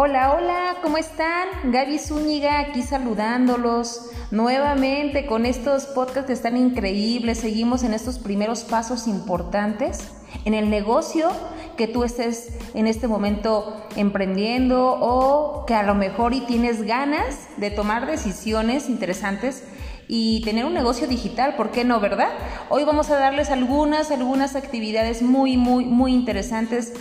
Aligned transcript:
Hola, 0.00 0.32
hola, 0.32 0.76
¿cómo 0.80 0.96
están? 0.96 1.48
Gaby 1.72 1.98
Zúñiga 1.98 2.60
aquí 2.60 2.82
saludándolos 2.82 4.12
nuevamente 4.30 5.26
con 5.26 5.44
estos 5.44 5.86
podcasts 5.86 6.28
que 6.28 6.34
están 6.34 6.56
increíbles. 6.56 7.38
Seguimos 7.38 7.82
en 7.82 7.92
estos 7.92 8.20
primeros 8.20 8.62
pasos 8.62 9.08
importantes 9.08 10.08
en 10.44 10.54
el 10.54 10.70
negocio 10.70 11.30
que 11.76 11.88
tú 11.88 12.04
estés 12.04 12.58
en 12.74 12.86
este 12.86 13.08
momento 13.08 13.88
emprendiendo 13.96 14.96
o 15.00 15.66
que 15.66 15.74
a 15.74 15.82
lo 15.82 15.96
mejor 15.96 16.32
y 16.32 16.42
tienes 16.42 16.82
ganas 16.82 17.48
de 17.56 17.72
tomar 17.72 18.06
decisiones 18.06 18.88
interesantes 18.88 19.64
y 20.06 20.42
tener 20.44 20.64
un 20.64 20.74
negocio 20.74 21.08
digital, 21.08 21.56
¿por 21.56 21.72
qué 21.72 21.84
no, 21.84 21.98
verdad? 21.98 22.30
Hoy 22.68 22.84
vamos 22.84 23.10
a 23.10 23.18
darles 23.18 23.50
algunas, 23.50 24.12
algunas 24.12 24.54
actividades 24.54 25.22
muy, 25.22 25.56
muy, 25.56 25.86
muy 25.86 26.14
interesantes 26.14 26.92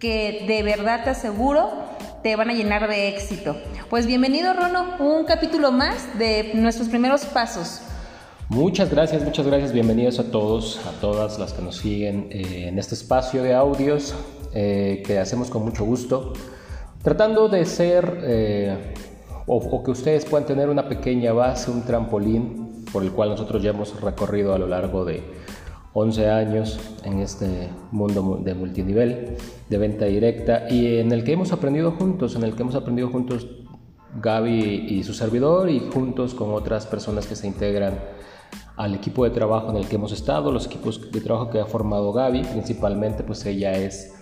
que 0.00 0.44
de 0.48 0.64
verdad 0.64 1.04
te 1.04 1.10
aseguro 1.10 1.81
te 2.22 2.36
van 2.36 2.50
a 2.50 2.54
llenar 2.54 2.88
de 2.88 3.08
éxito. 3.08 3.56
Pues 3.90 4.06
bienvenido, 4.06 4.52
Rono, 4.54 4.96
un 5.00 5.24
capítulo 5.24 5.72
más 5.72 6.18
de 6.18 6.52
nuestros 6.54 6.88
primeros 6.88 7.24
pasos. 7.24 7.80
Muchas 8.48 8.90
gracias, 8.90 9.24
muchas 9.24 9.46
gracias. 9.46 9.72
Bienvenidos 9.72 10.18
a 10.20 10.30
todos, 10.30 10.80
a 10.86 11.00
todas 11.00 11.38
las 11.38 11.52
que 11.52 11.62
nos 11.62 11.78
siguen 11.78 12.28
eh, 12.30 12.68
en 12.68 12.78
este 12.78 12.94
espacio 12.94 13.42
de 13.42 13.54
audios 13.54 14.14
eh, 14.54 15.02
que 15.04 15.18
hacemos 15.18 15.50
con 15.50 15.64
mucho 15.64 15.84
gusto, 15.84 16.34
tratando 17.02 17.48
de 17.48 17.64
ser 17.64 18.20
eh, 18.22 18.94
o, 19.46 19.56
o, 19.56 19.82
que 19.82 19.90
ustedes 19.90 20.24
puedan 20.24 20.46
tener 20.46 20.68
una 20.68 20.88
pequeña 20.88 21.32
base, 21.32 21.70
un 21.70 21.82
trampolín 21.82 22.84
por 22.92 23.02
el 23.02 23.10
cual 23.10 23.30
nosotros 23.30 23.62
ya 23.62 23.70
hemos 23.70 24.00
recorrido 24.00 24.54
a 24.54 24.58
lo 24.58 24.68
largo 24.68 25.04
de 25.04 25.22
11 25.94 26.30
años 26.30 26.78
en 27.04 27.20
este 27.20 27.68
mundo 27.90 28.40
de 28.42 28.54
multinivel, 28.54 29.36
de 29.68 29.78
venta 29.78 30.06
directa 30.06 30.66
y 30.70 30.98
en 30.98 31.12
el 31.12 31.22
que 31.24 31.32
hemos 31.32 31.52
aprendido 31.52 31.92
juntos, 31.92 32.34
en 32.34 32.44
el 32.44 32.54
que 32.54 32.62
hemos 32.62 32.74
aprendido 32.74 33.08
juntos 33.10 33.46
Gaby 34.20 34.86
y 34.88 35.02
su 35.04 35.14
servidor 35.14 35.70
y 35.70 35.80
juntos 35.80 36.34
con 36.34 36.52
otras 36.54 36.86
personas 36.86 37.26
que 37.26 37.36
se 37.36 37.46
integran 37.46 37.98
al 38.76 38.94
equipo 38.94 39.24
de 39.24 39.30
trabajo 39.30 39.70
en 39.70 39.76
el 39.76 39.86
que 39.86 39.96
hemos 39.96 40.12
estado, 40.12 40.50
los 40.50 40.66
equipos 40.66 41.10
de 41.10 41.20
trabajo 41.20 41.50
que 41.50 41.60
ha 41.60 41.66
formado 41.66 42.12
Gaby, 42.12 42.42
principalmente 42.44 43.22
pues 43.22 43.44
ella 43.46 43.72
es 43.72 44.14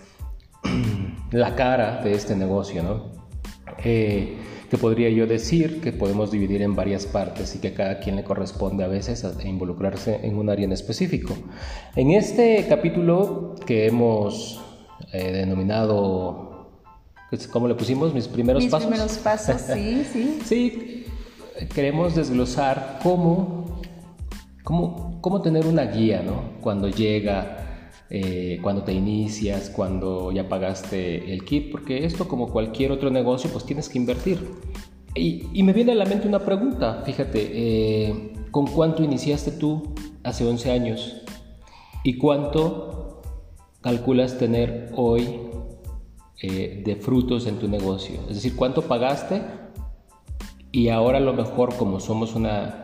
la 1.31 1.55
cara 1.55 2.01
de 2.03 2.13
este 2.13 2.35
negocio, 2.35 2.83
¿no? 2.83 3.11
Eh, 3.83 4.37
que 4.71 4.77
podría 4.77 5.09
yo 5.09 5.27
decir 5.27 5.81
que 5.81 5.91
podemos 5.91 6.31
dividir 6.31 6.61
en 6.61 6.77
varias 6.77 7.05
partes 7.05 7.53
y 7.55 7.59
que 7.59 7.67
a 7.67 7.73
cada 7.73 7.99
quien 7.99 8.15
le 8.15 8.23
corresponde 8.23 8.85
a 8.85 8.87
veces 8.87 9.25
a 9.25 9.45
involucrarse 9.45 10.21
en 10.23 10.37
un 10.37 10.49
área 10.49 10.63
en 10.63 10.71
específico. 10.71 11.35
En 11.93 12.11
este 12.11 12.65
capítulo 12.69 13.55
que 13.65 13.85
hemos 13.87 14.61
eh, 15.11 15.33
denominado, 15.33 16.69
pues, 17.29 17.49
¿cómo 17.49 17.67
le 17.67 17.75
pusimos? 17.75 18.13
Mis 18.13 18.29
primeros 18.29 18.63
Mis 18.63 18.71
pasos. 18.71 18.87
primeros 18.87 19.17
pasos, 19.17 19.59
sí, 19.59 20.05
sí. 20.13 20.39
sí, 20.45 21.05
queremos 21.75 22.15
desglosar 22.15 22.99
cómo, 23.03 23.81
cómo, 24.63 25.19
cómo 25.19 25.41
tener 25.41 25.67
una 25.67 25.83
guía, 25.83 26.21
¿no? 26.21 26.61
Cuando 26.61 26.87
llega 26.87 27.70
eh, 28.13 28.59
cuando 28.61 28.83
te 28.83 28.91
inicias, 28.91 29.69
cuando 29.69 30.33
ya 30.33 30.49
pagaste 30.49 31.33
el 31.33 31.45
kit, 31.45 31.71
porque 31.71 32.05
esto 32.05 32.27
como 32.27 32.51
cualquier 32.51 32.91
otro 32.91 33.09
negocio, 33.09 33.49
pues 33.49 33.65
tienes 33.65 33.87
que 33.87 33.97
invertir. 33.97 34.51
Y, 35.15 35.47
y 35.53 35.63
me 35.63 35.71
viene 35.71 35.93
a 35.93 35.95
la 35.95 36.03
mente 36.03 36.27
una 36.27 36.39
pregunta, 36.39 37.03
fíjate, 37.05 37.49
eh, 37.53 38.33
¿con 38.51 38.67
cuánto 38.67 39.01
iniciaste 39.01 39.51
tú 39.51 39.93
hace 40.23 40.45
11 40.45 40.71
años? 40.71 41.21
¿Y 42.03 42.17
cuánto 42.17 43.21
calculas 43.79 44.37
tener 44.37 44.91
hoy 44.93 45.39
eh, 46.41 46.83
de 46.85 46.95
frutos 46.97 47.47
en 47.47 47.59
tu 47.59 47.69
negocio? 47.69 48.19
Es 48.27 48.35
decir, 48.35 48.57
¿cuánto 48.57 48.81
pagaste? 48.81 49.41
Y 50.73 50.89
ahora 50.89 51.19
a 51.19 51.21
lo 51.21 51.31
mejor 51.31 51.75
como 51.77 52.01
somos 52.01 52.35
una 52.35 52.80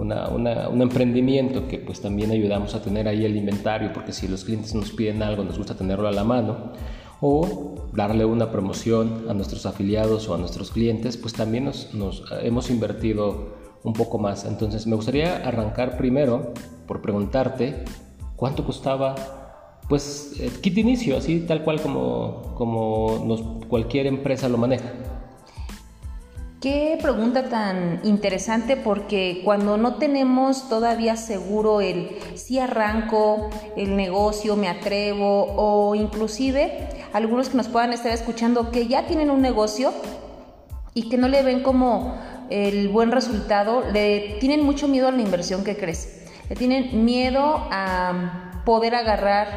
un 0.00 0.82
emprendimiento 0.82 1.68
que 1.68 1.78
pues 1.78 2.00
también 2.00 2.30
ayudamos 2.30 2.74
a 2.74 2.82
tener 2.82 3.08
ahí 3.08 3.24
el 3.24 3.36
inventario, 3.36 3.92
porque 3.92 4.12
si 4.12 4.28
los 4.28 4.44
clientes 4.44 4.74
nos 4.74 4.90
piden 4.92 5.22
algo, 5.22 5.44
nos 5.44 5.58
gusta 5.58 5.74
tenerlo 5.74 6.08
a 6.08 6.12
la 6.12 6.24
mano, 6.24 6.72
o 7.20 7.90
darle 7.92 8.24
una 8.24 8.50
promoción 8.50 9.26
a 9.28 9.34
nuestros 9.34 9.66
afiliados 9.66 10.28
o 10.28 10.34
a 10.34 10.38
nuestros 10.38 10.70
clientes, 10.70 11.16
pues 11.16 11.34
también 11.34 11.64
nos, 11.64 11.92
nos 11.94 12.24
hemos 12.42 12.70
invertido 12.70 13.58
un 13.84 13.92
poco 13.92 14.18
más. 14.18 14.44
Entonces 14.44 14.86
me 14.86 14.96
gustaría 14.96 15.46
arrancar 15.46 15.96
primero 15.96 16.52
por 16.86 17.02
preguntarte 17.02 17.84
cuánto 18.36 18.64
costaba 18.64 19.14
pues 19.90 20.40
kit 20.62 20.78
inicio, 20.78 21.16
así 21.16 21.40
tal 21.40 21.64
cual 21.64 21.80
como, 21.82 23.60
cualquier 23.68 24.06
empresa 24.06 24.48
lo 24.48 24.56
maneja. 24.56 24.92
Qué 26.60 26.98
pregunta 27.00 27.48
tan 27.48 28.00
interesante 28.04 28.76
porque 28.76 29.40
cuando 29.46 29.78
no 29.78 29.94
tenemos 29.94 30.68
todavía 30.68 31.16
seguro 31.16 31.80
el 31.80 32.10
si 32.34 32.58
arranco 32.58 33.48
el 33.78 33.96
negocio, 33.96 34.56
me 34.56 34.68
atrevo 34.68 35.54
o 35.56 35.94
inclusive 35.94 36.86
algunos 37.14 37.48
que 37.48 37.56
nos 37.56 37.68
puedan 37.68 37.94
estar 37.94 38.12
escuchando 38.12 38.70
que 38.70 38.88
ya 38.88 39.06
tienen 39.06 39.30
un 39.30 39.40
negocio 39.40 39.90
y 40.92 41.08
que 41.08 41.16
no 41.16 41.28
le 41.28 41.42
ven 41.42 41.62
como 41.62 42.20
el 42.50 42.90
buen 42.90 43.10
resultado, 43.10 43.82
le 43.90 44.36
tienen 44.38 44.62
mucho 44.62 44.86
miedo 44.86 45.08
a 45.08 45.12
la 45.12 45.22
inversión 45.22 45.64
que 45.64 45.78
crece, 45.78 46.26
le 46.50 46.56
tienen 46.56 47.06
miedo 47.06 47.68
a 47.70 48.62
poder 48.66 48.94
agarrar 48.96 49.48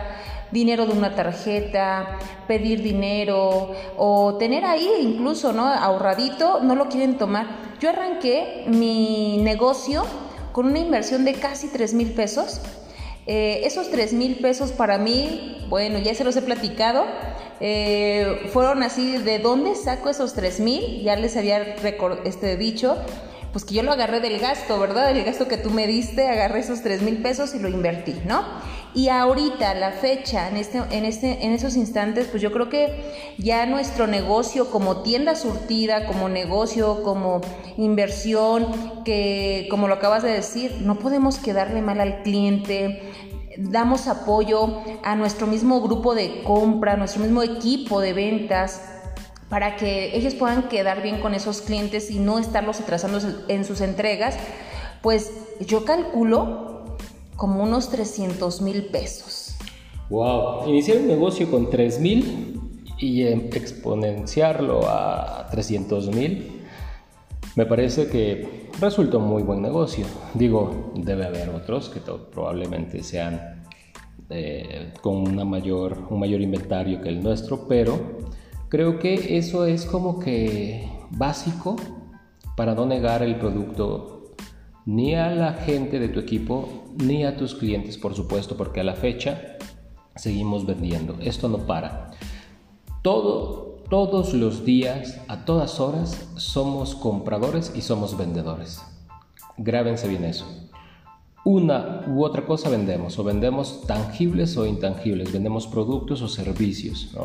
dinero 0.53 0.85
de 0.85 0.93
una 0.93 1.15
tarjeta, 1.15 2.19
pedir 2.47 2.81
dinero 2.81 3.71
o 3.97 4.35
tener 4.37 4.63
ahí 4.63 4.89
incluso, 5.01 5.51
¿no? 5.51 5.67
Ahorradito, 5.67 6.61
no 6.61 6.75
lo 6.75 6.87
quieren 6.87 7.17
tomar. 7.17 7.47
Yo 7.79 7.89
arranqué 7.89 8.63
mi 8.67 9.39
negocio 9.41 10.05
con 10.53 10.67
una 10.67 10.79
inversión 10.79 11.25
de 11.25 11.33
casi 11.33 11.67
3 11.67 11.93
mil 11.95 12.13
pesos. 12.13 12.61
Eh, 13.25 13.61
esos 13.65 13.89
3 13.89 14.13
mil 14.13 14.35
pesos 14.35 14.71
para 14.71 14.97
mí, 14.97 15.65
bueno, 15.69 15.97
ya 15.97 16.13
se 16.13 16.23
los 16.23 16.35
he 16.35 16.41
platicado, 16.41 17.05
eh, 17.59 18.49
fueron 18.51 18.83
así, 18.83 19.17
¿de 19.17 19.39
dónde 19.39 19.75
saco 19.75 20.09
esos 20.09 20.33
3 20.33 20.59
mil? 20.59 21.01
Ya 21.03 21.15
les 21.15 21.37
había 21.37 21.75
este, 22.25 22.57
dicho, 22.57 22.97
pues 23.53 23.65
que 23.65 23.75
yo 23.75 23.83
lo 23.83 23.91
agarré 23.91 24.19
del 24.19 24.39
gasto, 24.39 24.79
¿verdad? 24.79 25.13
Del 25.13 25.23
gasto 25.23 25.47
que 25.47 25.57
tú 25.57 25.69
me 25.69 25.85
diste, 25.85 26.27
agarré 26.27 26.59
esos 26.61 26.81
3 26.81 27.03
mil 27.03 27.21
pesos 27.21 27.53
y 27.53 27.59
lo 27.59 27.69
invertí, 27.69 28.19
¿no? 28.25 28.43
Y 28.95 29.09
ahorita, 29.09 29.75
la 29.75 29.91
fecha, 29.91 30.49
en, 30.49 30.57
este, 30.57 30.79
en, 30.89 31.05
este, 31.05 31.45
en 31.45 31.53
esos 31.53 31.75
instantes, 31.77 32.27
pues 32.27 32.41
yo 32.41 32.51
creo 32.51 32.69
que 32.69 33.33
ya 33.37 33.65
nuestro 33.67 34.07
negocio 34.07 34.71
como 34.71 35.03
tienda 35.03 35.35
surtida, 35.35 36.07
como 36.07 36.29
negocio, 36.29 37.03
como 37.03 37.41
inversión, 37.77 39.03
que 39.05 39.67
como 39.69 39.87
lo 39.87 39.95
acabas 39.95 40.23
de 40.23 40.31
decir, 40.31 40.79
no 40.81 40.97
podemos 40.97 41.37
quedarle 41.37 41.83
mal 41.83 42.01
al 42.01 42.23
cliente, 42.23 43.01
damos 43.57 44.07
apoyo 44.07 44.81
a 45.03 45.15
nuestro 45.15 45.45
mismo 45.45 45.79
grupo 45.81 46.15
de 46.15 46.41
compra, 46.43 46.93
a 46.93 46.97
nuestro 46.97 47.21
mismo 47.21 47.43
equipo 47.43 48.01
de 48.01 48.13
ventas 48.13 48.81
para 49.53 49.75
que 49.75 50.17
ellos 50.17 50.33
puedan 50.33 50.67
quedar 50.67 51.03
bien 51.03 51.21
con 51.21 51.35
esos 51.35 51.61
clientes 51.61 52.09
y 52.09 52.17
no 52.17 52.39
estarlos 52.39 52.81
atrasando 52.81 53.19
en 53.47 53.65
sus 53.65 53.81
entregas, 53.81 54.35
pues 55.03 55.31
yo 55.59 55.85
calculo 55.85 56.97
como 57.35 57.61
unos 57.61 57.91
300 57.91 58.63
mil 58.63 58.85
pesos. 58.85 59.55
Wow, 60.09 60.67
iniciar 60.67 60.97
un 60.97 61.07
negocio 61.07 61.51
con 61.51 61.69
3 61.69 61.99
mil 61.99 62.81
y 62.97 63.21
exponenciarlo 63.27 64.89
a 64.89 65.45
300 65.51 66.07
mil, 66.15 66.63
me 67.55 67.67
parece 67.67 68.07
que 68.07 68.71
resulta 68.81 69.17
un 69.17 69.27
muy 69.27 69.43
buen 69.43 69.61
negocio. 69.61 70.07
Digo, 70.33 70.93
debe 70.95 71.27
haber 71.27 71.51
otros 71.51 71.89
que 71.89 71.99
probablemente 71.99 73.03
sean 73.03 73.61
eh, 74.31 74.93
con 74.99 75.17
una 75.17 75.45
mayor, 75.45 76.07
un 76.09 76.19
mayor 76.19 76.41
inventario 76.41 76.99
que 77.01 77.09
el 77.09 77.21
nuestro, 77.21 77.67
pero 77.67 78.33
creo 78.73 78.97
que 78.97 79.37
eso 79.37 79.67
es 79.67 79.85
como 79.85 80.19
que 80.19 80.89
básico 81.11 81.75
para 82.57 82.73
no 82.73 82.87
negar 82.87 83.21
el 83.21 83.35
producto 83.35 84.33
ni 84.87 85.13
a 85.13 85.29
la 85.29 85.53
gente 85.53 85.99
de 85.99 86.09
tu 86.09 86.19
equipo, 86.19 86.85
ni 86.97 87.23
a 87.23 87.37
tus 87.37 87.53
clientes, 87.53 87.99
por 87.99 88.15
supuesto, 88.15 88.57
porque 88.57 88.79
a 88.79 88.83
la 88.83 88.95
fecha 88.95 89.57
seguimos 90.15 90.65
vendiendo. 90.65 91.15
Esto 91.21 91.49
no 91.49 91.59
para. 91.67 92.09
Todo, 93.03 93.83
todos 93.91 94.33
los 94.33 94.65
días, 94.65 95.21
a 95.27 95.45
todas 95.45 95.79
horas, 95.79 96.27
somos 96.37 96.95
compradores 96.95 97.71
y 97.75 97.81
somos 97.81 98.17
vendedores. 98.17 98.81
Grábense 99.55 100.07
bien 100.07 100.25
eso. 100.25 100.47
Una 101.45 102.05
u 102.07 102.25
otra 102.25 102.43
cosa 102.47 102.71
vendemos, 102.71 103.19
o 103.19 103.23
vendemos 103.23 103.83
tangibles 103.85 104.57
o 104.57 104.65
intangibles, 104.65 105.31
vendemos 105.31 105.67
productos 105.67 106.23
o 106.23 106.27
servicios. 106.27 107.15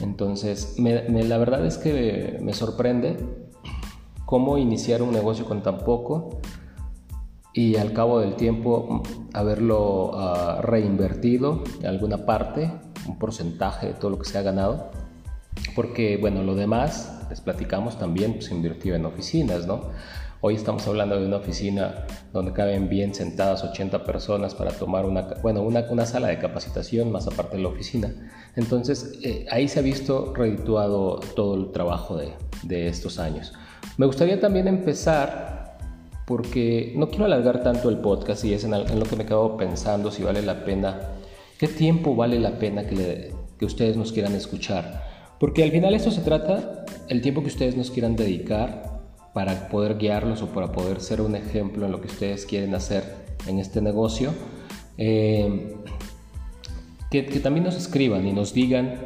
Entonces, 0.00 0.76
la 0.78 1.38
verdad 1.38 1.64
es 1.66 1.78
que 1.78 2.38
me 2.40 2.52
sorprende 2.52 3.16
cómo 4.24 4.58
iniciar 4.58 5.02
un 5.02 5.12
negocio 5.12 5.46
con 5.46 5.62
tan 5.62 5.78
poco 5.78 6.40
y 7.52 7.76
al 7.76 7.92
cabo 7.92 8.20
del 8.20 8.36
tiempo 8.36 9.02
haberlo 9.32 10.10
uh, 10.10 10.62
reinvertido 10.62 11.64
en 11.80 11.86
alguna 11.86 12.26
parte, 12.26 12.70
un 13.08 13.18
porcentaje 13.18 13.88
de 13.88 13.92
todo 13.94 14.10
lo 14.10 14.18
que 14.18 14.26
se 14.26 14.38
ha 14.38 14.42
ganado, 14.42 14.90
porque 15.74 16.18
bueno, 16.18 16.42
lo 16.42 16.54
demás, 16.54 17.26
les 17.30 17.40
platicamos 17.40 17.98
también, 17.98 18.34
pues 18.34 18.50
invirtió 18.50 18.94
en 18.94 19.06
oficinas, 19.06 19.66
¿no? 19.66 19.90
Hoy 20.40 20.54
estamos 20.54 20.86
hablando 20.86 21.18
de 21.18 21.26
una 21.26 21.38
oficina 21.38 22.06
donde 22.32 22.52
caben 22.52 22.88
bien 22.88 23.12
sentadas 23.12 23.64
80 23.64 24.04
personas 24.04 24.54
para 24.54 24.70
tomar 24.70 25.04
una, 25.04 25.22
bueno, 25.42 25.62
una, 25.62 25.84
una 25.90 26.06
sala 26.06 26.28
de 26.28 26.38
capacitación 26.38 27.10
más 27.10 27.26
aparte 27.26 27.56
de 27.56 27.64
la 27.64 27.70
oficina. 27.70 28.14
Entonces 28.54 29.18
eh, 29.24 29.46
ahí 29.50 29.66
se 29.66 29.80
ha 29.80 29.82
visto 29.82 30.32
redituado 30.36 31.18
todo 31.34 31.56
el 31.56 31.72
trabajo 31.72 32.16
de, 32.16 32.34
de 32.62 32.86
estos 32.86 33.18
años. 33.18 33.52
Me 33.96 34.06
gustaría 34.06 34.38
también 34.38 34.68
empezar 34.68 35.76
porque 36.24 36.92
no 36.94 37.08
quiero 37.08 37.24
alargar 37.24 37.64
tanto 37.64 37.88
el 37.88 37.98
podcast 37.98 38.44
y 38.44 38.54
es 38.54 38.62
en, 38.62 38.70
lo 38.70 39.06
que 39.06 39.16
me 39.16 39.24
acabo 39.24 39.56
pensando 39.56 40.12
si 40.12 40.22
vale 40.22 40.42
la 40.42 40.64
pena, 40.64 41.00
qué 41.58 41.66
tiempo 41.66 42.14
vale 42.14 42.38
la 42.38 42.60
pena 42.60 42.86
que, 42.86 43.34
que 43.58 43.64
ustedes 43.64 43.96
nos 43.96 44.12
quieran 44.12 44.36
escuchar. 44.36 45.02
Porque 45.40 45.64
al 45.64 45.72
final 45.72 45.94
esto 45.94 46.12
se 46.12 46.20
trata, 46.20 46.84
el 47.08 47.22
tiempo 47.22 47.40
que 47.40 47.48
ustedes 47.48 47.76
nos 47.76 47.90
quieran 47.90 48.14
dedicar 48.14 48.97
para 49.38 49.68
poder 49.68 49.98
guiarlos 49.98 50.42
o 50.42 50.46
para 50.48 50.72
poder 50.72 51.00
ser 51.00 51.20
un 51.20 51.36
ejemplo 51.36 51.86
en 51.86 51.92
lo 51.92 52.00
que 52.00 52.08
ustedes 52.08 52.44
quieren 52.44 52.74
hacer 52.74 53.04
en 53.46 53.60
este 53.60 53.80
negocio. 53.80 54.32
Eh, 54.96 55.76
que, 57.08 57.22
también 57.22 57.62
nos 57.62 57.76
escriban 57.76 58.26
y 58.26 58.32
nos 58.32 58.52
digan 58.52 58.98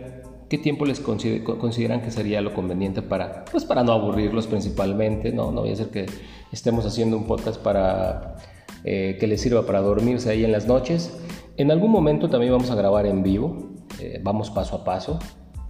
qué 0.49 0.57
tiempo 0.57 0.87
les 0.87 1.01
consideran 1.01 2.01
que 2.01 2.11
sería 2.11 2.41
lo 2.41 2.55
conveniente 2.55 3.03
para, 3.03 3.45
pues 3.45 3.67
para 3.67 3.85
no 3.85 3.93
aburrirlos 3.93 4.47
principalmente, 4.47 5.33
no, 5.33 5.53
no 5.53 5.61
voy 5.61 5.73
a 5.73 5.77
ser 5.77 5.91
que 5.91 6.07
estemos 6.51 6.87
haciendo 6.87 7.19
un 7.19 7.27
podcast 7.27 7.61
para 7.61 8.37
eh, 8.85 9.19
que 9.21 9.27
les 9.27 9.39
sirva 9.39 9.67
para 9.67 9.83
dormirse 9.83 10.31
ahí 10.31 10.47
en 10.47 10.53
las 10.53 10.67
noches. 10.67 11.15
En 11.59 11.71
algún 11.71 11.91
momento 11.91 12.31
también 12.31 12.53
vamos 12.53 12.71
a 12.71 12.75
grabar 12.75 13.05
en 13.05 13.23
vivo, 13.23 13.75
eh, 14.01 14.19
vamos 14.23 14.49
paso 14.49 14.77
a 14.77 14.85
paso, 14.85 15.19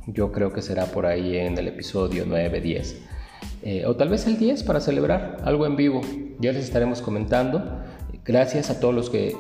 yo 0.07 0.31
creo 0.31 0.53
que 0.53 0.63
será 0.63 0.87
por 0.87 1.05
ahí 1.05 1.37
en 1.37 1.59
el 1.59 1.67
episodio 1.67 2.27
9, 2.29 2.61
10. 2.61 3.12
Eh, 3.63 3.85
o 3.87 3.95
tal 3.95 4.09
vez 4.09 4.27
el 4.27 4.39
10 4.39 4.65
para 4.65 4.81
celebrar 4.81 5.39
algo 5.45 5.67
en 5.67 5.77
vivo. 5.77 6.01
Ya 6.41 6.53
les 6.53 6.65
estaremos 6.65 7.01
comentando. 7.01 7.81
Gracias 8.25 8.71
a 8.71 8.81
todos 8.81 8.95
los 8.95 9.11
que 9.11 9.37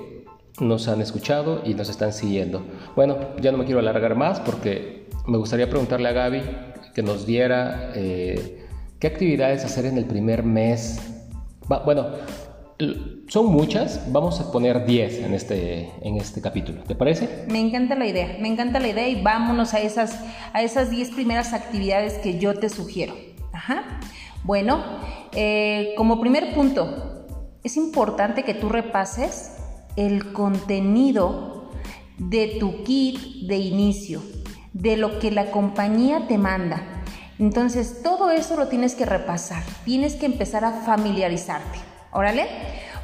nos 0.61 0.89
han 0.89 1.01
escuchado 1.01 1.63
y 1.65 1.75
nos 1.75 1.89
están 1.89 2.13
siguiendo. 2.13 2.63
Bueno, 2.95 3.17
ya 3.41 3.53
no 3.53 3.59
me 3.59 3.65
quiero 3.65 3.81
alargar 3.81 4.15
más 4.15 4.41
porque 4.41 5.07
me 5.27 5.39
gustaría 5.39 5.69
preguntarle 5.69 6.09
a 6.09 6.13
Gaby 6.13 6.43
que 6.95 7.03
nos 7.03 7.27
diera 7.27 7.93
eh, 7.95 8.67
qué 8.99 9.07
actividades 9.07 9.65
hacer 9.65 9.87
en 9.87 9.99
el 9.99 10.05
primer 10.05 10.43
mes. 10.43 11.01
bueno, 11.85 12.07
son 13.29 13.47
muchas, 13.47 14.13
vamos 14.13 14.41
a 14.41 14.51
poner 14.51 14.85
10 14.85 15.19
en 15.21 15.35
este, 15.35 15.91
en 16.03 16.17
este 16.17 16.41
capítulo, 16.41 16.83
¿te 16.83 16.95
parece? 16.95 17.45
Me 17.49 17.61
encanta 17.61 17.95
la 17.95 18.07
idea, 18.07 18.37
me 18.41 18.49
encanta 18.49 18.81
la 18.81 18.89
idea 18.89 19.09
y 19.09 19.23
vámonos 19.23 19.73
a 19.75 19.81
esas, 19.81 20.19
a 20.53 20.63
esas 20.63 20.91
10 20.91 21.11
primeras 21.11 21.53
actividades 21.53 22.15
que 22.15 22.39
yo 22.39 22.55
te 22.55 22.69
sugiero. 22.69 23.15
Ajá. 23.53 24.01
Bueno, 24.45 24.83
eh, 25.33 25.95
como 25.97 26.21
primer 26.21 26.55
punto, 26.55 27.27
es 27.63 27.77
importante 27.77 28.45
que 28.45 28.55
tú 28.55 28.69
repases 28.69 29.53
el 29.97 30.33
contenido 30.33 31.71
de 32.19 32.57
tu 32.59 32.83
kit 32.85 33.47
de 33.47 33.59
inicio, 33.59 34.23
de 34.73 34.97
lo 34.97 35.19
que 35.19 35.31
la 35.31 35.51
compañía 35.51 36.27
te 36.27 36.39
manda. 36.39 37.03
Entonces, 37.39 38.03
todo 38.03 38.31
eso 38.31 38.57
lo 38.57 38.69
tienes 38.69 38.95
que 38.95 39.07
repasar, 39.07 39.63
tienes 39.85 40.15
que 40.15 40.27
empezar 40.27 40.65
a 40.65 40.73
familiarizarte. 40.73 41.79
Órale. 42.13 42.47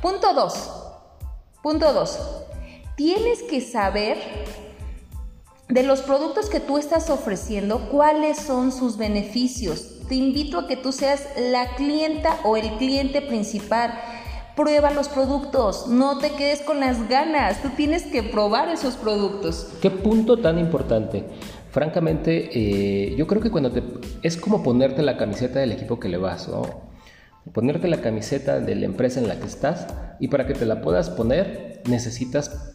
Punto 0.02 0.32
2. 0.34 0.82
Punto 1.62 1.92
2. 1.92 2.18
Tienes 2.96 3.42
que 3.42 3.60
saber 3.60 4.18
de 5.68 5.82
los 5.82 6.02
productos 6.02 6.48
que 6.48 6.60
tú 6.60 6.78
estás 6.78 7.10
ofreciendo, 7.10 7.88
cuáles 7.90 8.38
son 8.38 8.72
sus 8.72 8.96
beneficios, 8.96 9.97
te 10.08 10.14
invito 10.14 10.58
a 10.58 10.66
que 10.66 10.76
tú 10.76 10.92
seas 10.92 11.28
la 11.36 11.74
clienta 11.76 12.38
o 12.44 12.56
el 12.56 12.70
cliente 12.78 13.20
principal. 13.20 13.92
Prueba 14.56 14.90
los 14.90 15.08
productos, 15.08 15.86
no 15.86 16.18
te 16.18 16.30
quedes 16.30 16.62
con 16.62 16.80
las 16.80 17.08
ganas, 17.08 17.62
tú 17.62 17.68
tienes 17.76 18.04
que 18.04 18.24
probar 18.24 18.68
esos 18.70 18.96
productos. 18.96 19.68
Qué 19.80 19.90
punto 19.90 20.38
tan 20.38 20.58
importante. 20.58 21.24
Francamente, 21.70 22.50
eh, 22.52 23.14
yo 23.16 23.26
creo 23.28 23.40
que 23.40 23.50
cuando 23.50 23.70
te... 23.70 23.82
es 24.22 24.36
como 24.36 24.64
ponerte 24.64 25.02
la 25.02 25.16
camiseta 25.16 25.60
del 25.60 25.70
equipo 25.70 26.00
que 26.00 26.08
le 26.08 26.16
vas, 26.16 26.48
¿no? 26.48 26.88
Ponerte 27.52 27.86
la 27.86 28.00
camiseta 28.00 28.58
de 28.58 28.74
la 28.74 28.86
empresa 28.86 29.20
en 29.20 29.28
la 29.28 29.38
que 29.38 29.46
estás 29.46 29.86
y 30.18 30.28
para 30.28 30.46
que 30.46 30.54
te 30.54 30.66
la 30.66 30.80
puedas 30.80 31.08
poner 31.08 31.82
necesitas 31.86 32.74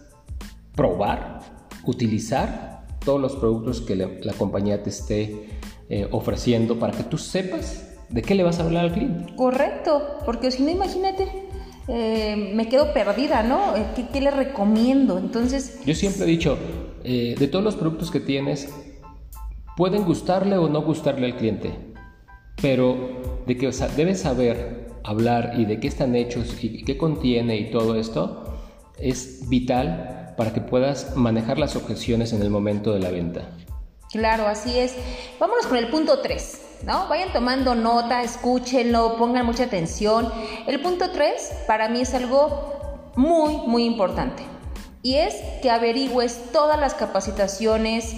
probar, 0.76 1.42
utilizar 1.86 2.86
todos 3.04 3.20
los 3.20 3.36
productos 3.36 3.82
que 3.82 3.96
la 3.96 4.34
compañía 4.34 4.82
te 4.82 4.90
esté 4.90 5.50
eh, 5.90 6.08
ofreciendo 6.12 6.80
para 6.80 6.94
que 6.94 7.04
tú 7.04 7.18
sepas 7.18 7.90
de 8.10 8.22
qué 8.22 8.36
le 8.36 8.44
vas 8.44 8.60
a 8.60 8.64
hablar 8.64 8.86
al 8.86 8.94
cliente. 8.94 9.34
Correcto, 9.36 10.20
porque 10.26 10.52
si 10.52 10.64
no, 10.64 10.70
imagínate, 10.70 11.28
eh, 11.88 12.52
me 12.54 12.68
quedo 12.70 12.94
perdida, 12.94 13.44
¿no? 13.44 13.76
Eh, 13.76 14.08
¿Qué, 14.12 14.22
le 14.22 14.32
recomiendo? 14.32 15.18
Entonces... 15.18 15.80
Yo 15.86 15.96
siempre 15.96 16.24
he 16.24 16.28
dicho, 16.28 16.58
de 17.04 17.48
todos 17.52 17.66
los 17.66 17.76
productos 17.76 18.12
que 18.12 18.20
tienes, 18.20 18.74
pueden 19.76 20.06
gustarle 20.06 20.58
o 20.58 20.70
no 20.70 20.82
gustarle 20.84 21.26
al 21.26 21.36
cliente, 21.36 21.74
pero 22.62 23.42
de 23.46 23.58
que 23.58 23.70
debes 23.98 24.22
saber 24.22 24.88
hablar 25.04 25.54
y 25.58 25.66
de 25.66 25.80
qué 25.80 25.88
están 25.88 26.16
hechos 26.16 26.64
y 26.64 26.84
qué 26.84 26.98
contiene 26.98 27.58
y 27.58 27.72
todo 27.72 27.96
esto, 27.96 28.44
es 29.00 29.50
vital 29.50 30.34
para 30.38 30.54
que 30.54 30.62
puedas 30.62 31.16
manejar 31.16 31.60
las 31.60 31.76
objeciones 31.76 32.34
en 32.34 32.42
el 32.42 32.50
momento 32.50 32.94
de 32.94 33.00
la 33.00 33.12
venta. 33.12 33.50
Claro, 34.14 34.48
así 34.48 34.78
es. 34.78 34.94
Vámonos 35.40 35.66
con 35.66 35.76
el 35.76 35.90
punto 35.90 36.20
3, 36.20 36.62
¿no? 36.84 37.08
Vayan 37.08 37.34
tomando 37.34 37.74
nota, 37.74 38.22
escúchenlo, 38.22 39.18
pongan 39.18 39.44
mucha 39.44 39.64
atención. 39.64 40.32
El 40.68 40.80
punto 40.82 41.10
3 41.10 41.64
para 41.66 41.90
mí 41.90 42.02
es 42.02 42.14
algo 42.14 43.12
muy, 43.16 43.58
muy 43.66 43.86
importante. 43.86 44.44
Y 45.02 45.16
es 45.16 45.34
que 45.64 45.72
averigües 45.72 46.52
todas 46.52 46.80
las 46.80 46.94
capacitaciones, 46.94 48.14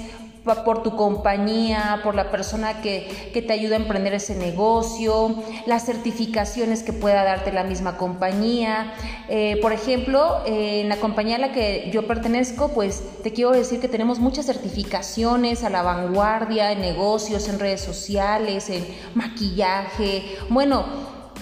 por 0.54 0.84
tu 0.84 0.96
compañía, 0.96 2.02
por 2.04 2.16
la 2.16 2.30
persona 2.30 2.82
que, 2.82 3.32
te 3.34 3.54
ayuda 3.54 3.76
a 3.76 3.80
emprender 3.80 4.14
ese 4.14 4.36
negocio, 4.36 5.36
las 5.66 5.86
certificaciones 5.86 6.84
que 6.84 6.94
pueda 6.94 7.24
darte 7.24 7.52
la 7.52 7.64
misma 7.64 7.98
compañía. 7.98 8.94
Eh, 9.28 9.58
por 9.62 9.74
ejemplo, 9.74 10.42
en 10.46 10.88
la 10.90 10.98
compañía 10.98 11.36
a 11.36 11.40
la 11.40 11.52
que 11.52 11.90
yo 11.92 12.08
pertenezco, 12.08 12.70
pues 12.70 13.04
te 13.24 13.34
quiero 13.34 13.52
decir 13.52 13.80
que 13.80 13.88
tenemos 13.88 14.20
muchas 14.20 14.46
certificaciones 14.46 15.64
a 15.64 15.70
la 15.70 15.82
vanguardia 15.82 16.72
en 16.72 16.82
negocios, 16.82 17.48
en 17.50 17.60
redes 17.60 17.82
sociales, 17.82 18.70
en 18.70 18.86
maquillaje, 19.16 20.24
bueno, 20.50 20.86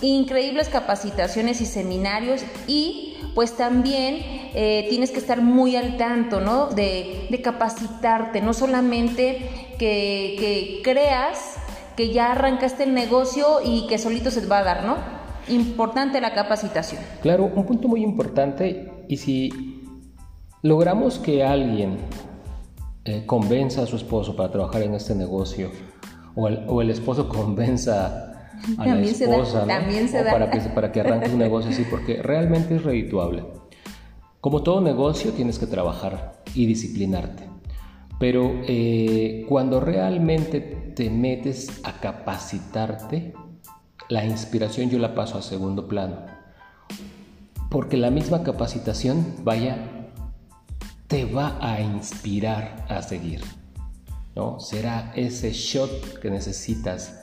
increíbles 0.01 0.70
capacitaciones 0.70 1.62
y 1.62 1.66
seminarios 1.66 2.42
y 2.68 3.12
pues 3.36 3.58
también 3.58 4.18
eh, 4.53 4.86
tienes 4.89 5.12
que 5.12 5.20
estar 5.20 5.42
muy 5.42 5.75
al 5.75 5.98
tanto, 5.98 6.39
¿no? 6.39 6.68
De, 6.68 7.30
capacitarte, 7.44 8.42
no 8.42 8.53
solamente 8.53 9.74
que, 9.77 10.82
creas 10.84 11.58
que 11.98 12.12
ya 12.12 12.32
arrancaste 12.32 12.84
el 12.84 12.94
negocio 12.94 13.60
y 13.63 13.88
que 13.88 13.98
solito 13.98 14.32
se 14.32 14.46
va 14.46 14.60
a 14.60 14.63
dar, 14.63 14.84
¿no? 14.84 14.96
Importante 15.48 16.22
la 16.22 16.34
capacitación. 16.34 17.01
Claro, 17.22 17.51
un 17.53 17.65
punto 17.65 17.88
muy 17.88 18.01
importante 18.01 18.92
y 19.08 19.18
si 19.18 19.84
logramos 20.62 21.20
que 21.20 21.44
alguien 21.44 21.98
eh, 23.06 23.25
convenza 23.25 23.84
a 23.84 23.86
su 23.86 23.98
esposo 23.98 24.36
para 24.36 24.50
trabajar 24.51 24.84
en 24.84 24.94
este 24.94 25.13
negocio 25.13 25.72
o 26.36 26.82
el, 26.82 26.89
esposo 26.89 27.30
convenza 27.30 28.33
a 28.78 28.86
la 28.86 29.02
esposa, 29.02 29.66
también 29.66 30.08
se 30.08 30.24
da. 30.24 30.32
Para, 30.32 30.50
que, 30.50 30.60
para 30.60 30.92
que 30.92 31.00
arranque 31.02 31.30
un 31.30 31.40
negocio 31.40 31.72
así, 31.72 31.86
porque 31.90 32.22
realmente 32.22 32.76
es 32.76 32.84
redituable. 32.84 33.44
Como 34.42 34.62
todo 34.64 34.82
negocio 34.82 35.32
tienes 35.32 35.58
que 35.58 35.68
trabajar 35.68 36.44
y 36.54 36.66
disciplinarte, 36.66 37.48
pero 38.20 38.62
eh, 38.68 39.46
cuando 39.48 39.80
realmente 39.80 40.60
te 40.60 41.10
metes 41.10 41.82
a 41.84 42.00
capacitarte, 42.00 43.34
la 44.10 44.26
inspiración 44.26 44.90
yo 44.90 45.00
la 45.00 45.16
paso 45.16 45.38
a 45.38 45.42
segundo 45.42 45.88
plano, 45.88 46.26
porque 47.70 47.98
la 47.98 48.12
misma 48.12 48.44
capacitación, 48.44 49.36
vaya, 49.44 50.10
te 51.08 51.26
va 51.26 51.58
a 51.62 51.82
inspirar 51.82 52.86
a 52.90 53.02
seguir, 53.02 53.42
¿no? 54.36 54.60
Será 54.60 55.14
ese 55.16 55.52
shot 55.52 56.20
que 56.20 56.30
necesitas 56.30 57.23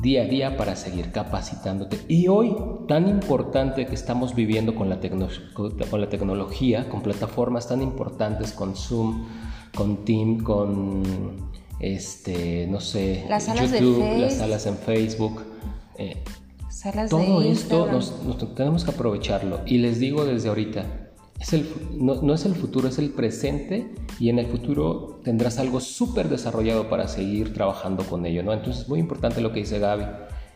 día 0.00 0.22
a 0.22 0.24
día 0.24 0.56
para 0.56 0.76
seguir 0.76 1.12
capacitándote. 1.12 2.00
Y 2.08 2.28
hoy, 2.28 2.56
tan 2.88 3.08
importante 3.08 3.86
que 3.86 3.94
estamos 3.94 4.34
viviendo 4.34 4.74
con 4.74 4.88
la, 4.88 4.98
con 5.54 6.00
la 6.00 6.08
tecnología, 6.08 6.88
con 6.88 7.02
plataformas 7.02 7.68
tan 7.68 7.82
importantes, 7.82 8.52
con 8.52 8.76
Zoom, 8.76 9.26
con 9.74 10.04
Team, 10.04 10.42
con, 10.42 11.50
este, 11.80 12.66
no 12.68 12.80
sé, 12.80 13.24
las 13.28 13.44
salas 13.44 13.72
YouTube, 13.72 14.20
las 14.20 14.36
salas 14.36 14.66
en 14.66 14.76
Facebook. 14.76 15.42
Eh, 15.98 16.22
todo 17.10 17.42
esto 17.42 17.86
nos, 17.86 18.14
tenemos 18.54 18.84
que 18.84 18.90
aprovecharlo. 18.90 19.60
Y 19.66 19.78
les 19.78 19.98
digo 19.98 20.24
desde 20.24 20.48
ahorita, 20.48 21.09
es 21.40 21.54
el, 21.54 21.66
no, 21.92 22.34
es 22.34 22.44
el 22.44 22.54
futuro, 22.54 22.88
es 22.88 22.98
el 22.98 23.10
presente 23.10 23.88
y 24.18 24.28
en 24.28 24.38
el 24.38 24.46
futuro 24.46 25.20
tendrás 25.24 25.58
algo 25.58 25.80
súper 25.80 26.28
desarrollado 26.28 26.90
para 26.90 27.08
seguir 27.08 27.54
trabajando 27.54 28.04
con 28.04 28.26
ello, 28.26 28.42
¿no? 28.42 28.52
Entonces 28.52 28.82
es 28.82 28.88
muy 28.88 29.00
importante 29.00 29.40
lo 29.40 29.52
que 29.52 29.60
dice 29.60 29.78
Gaby 29.78 30.04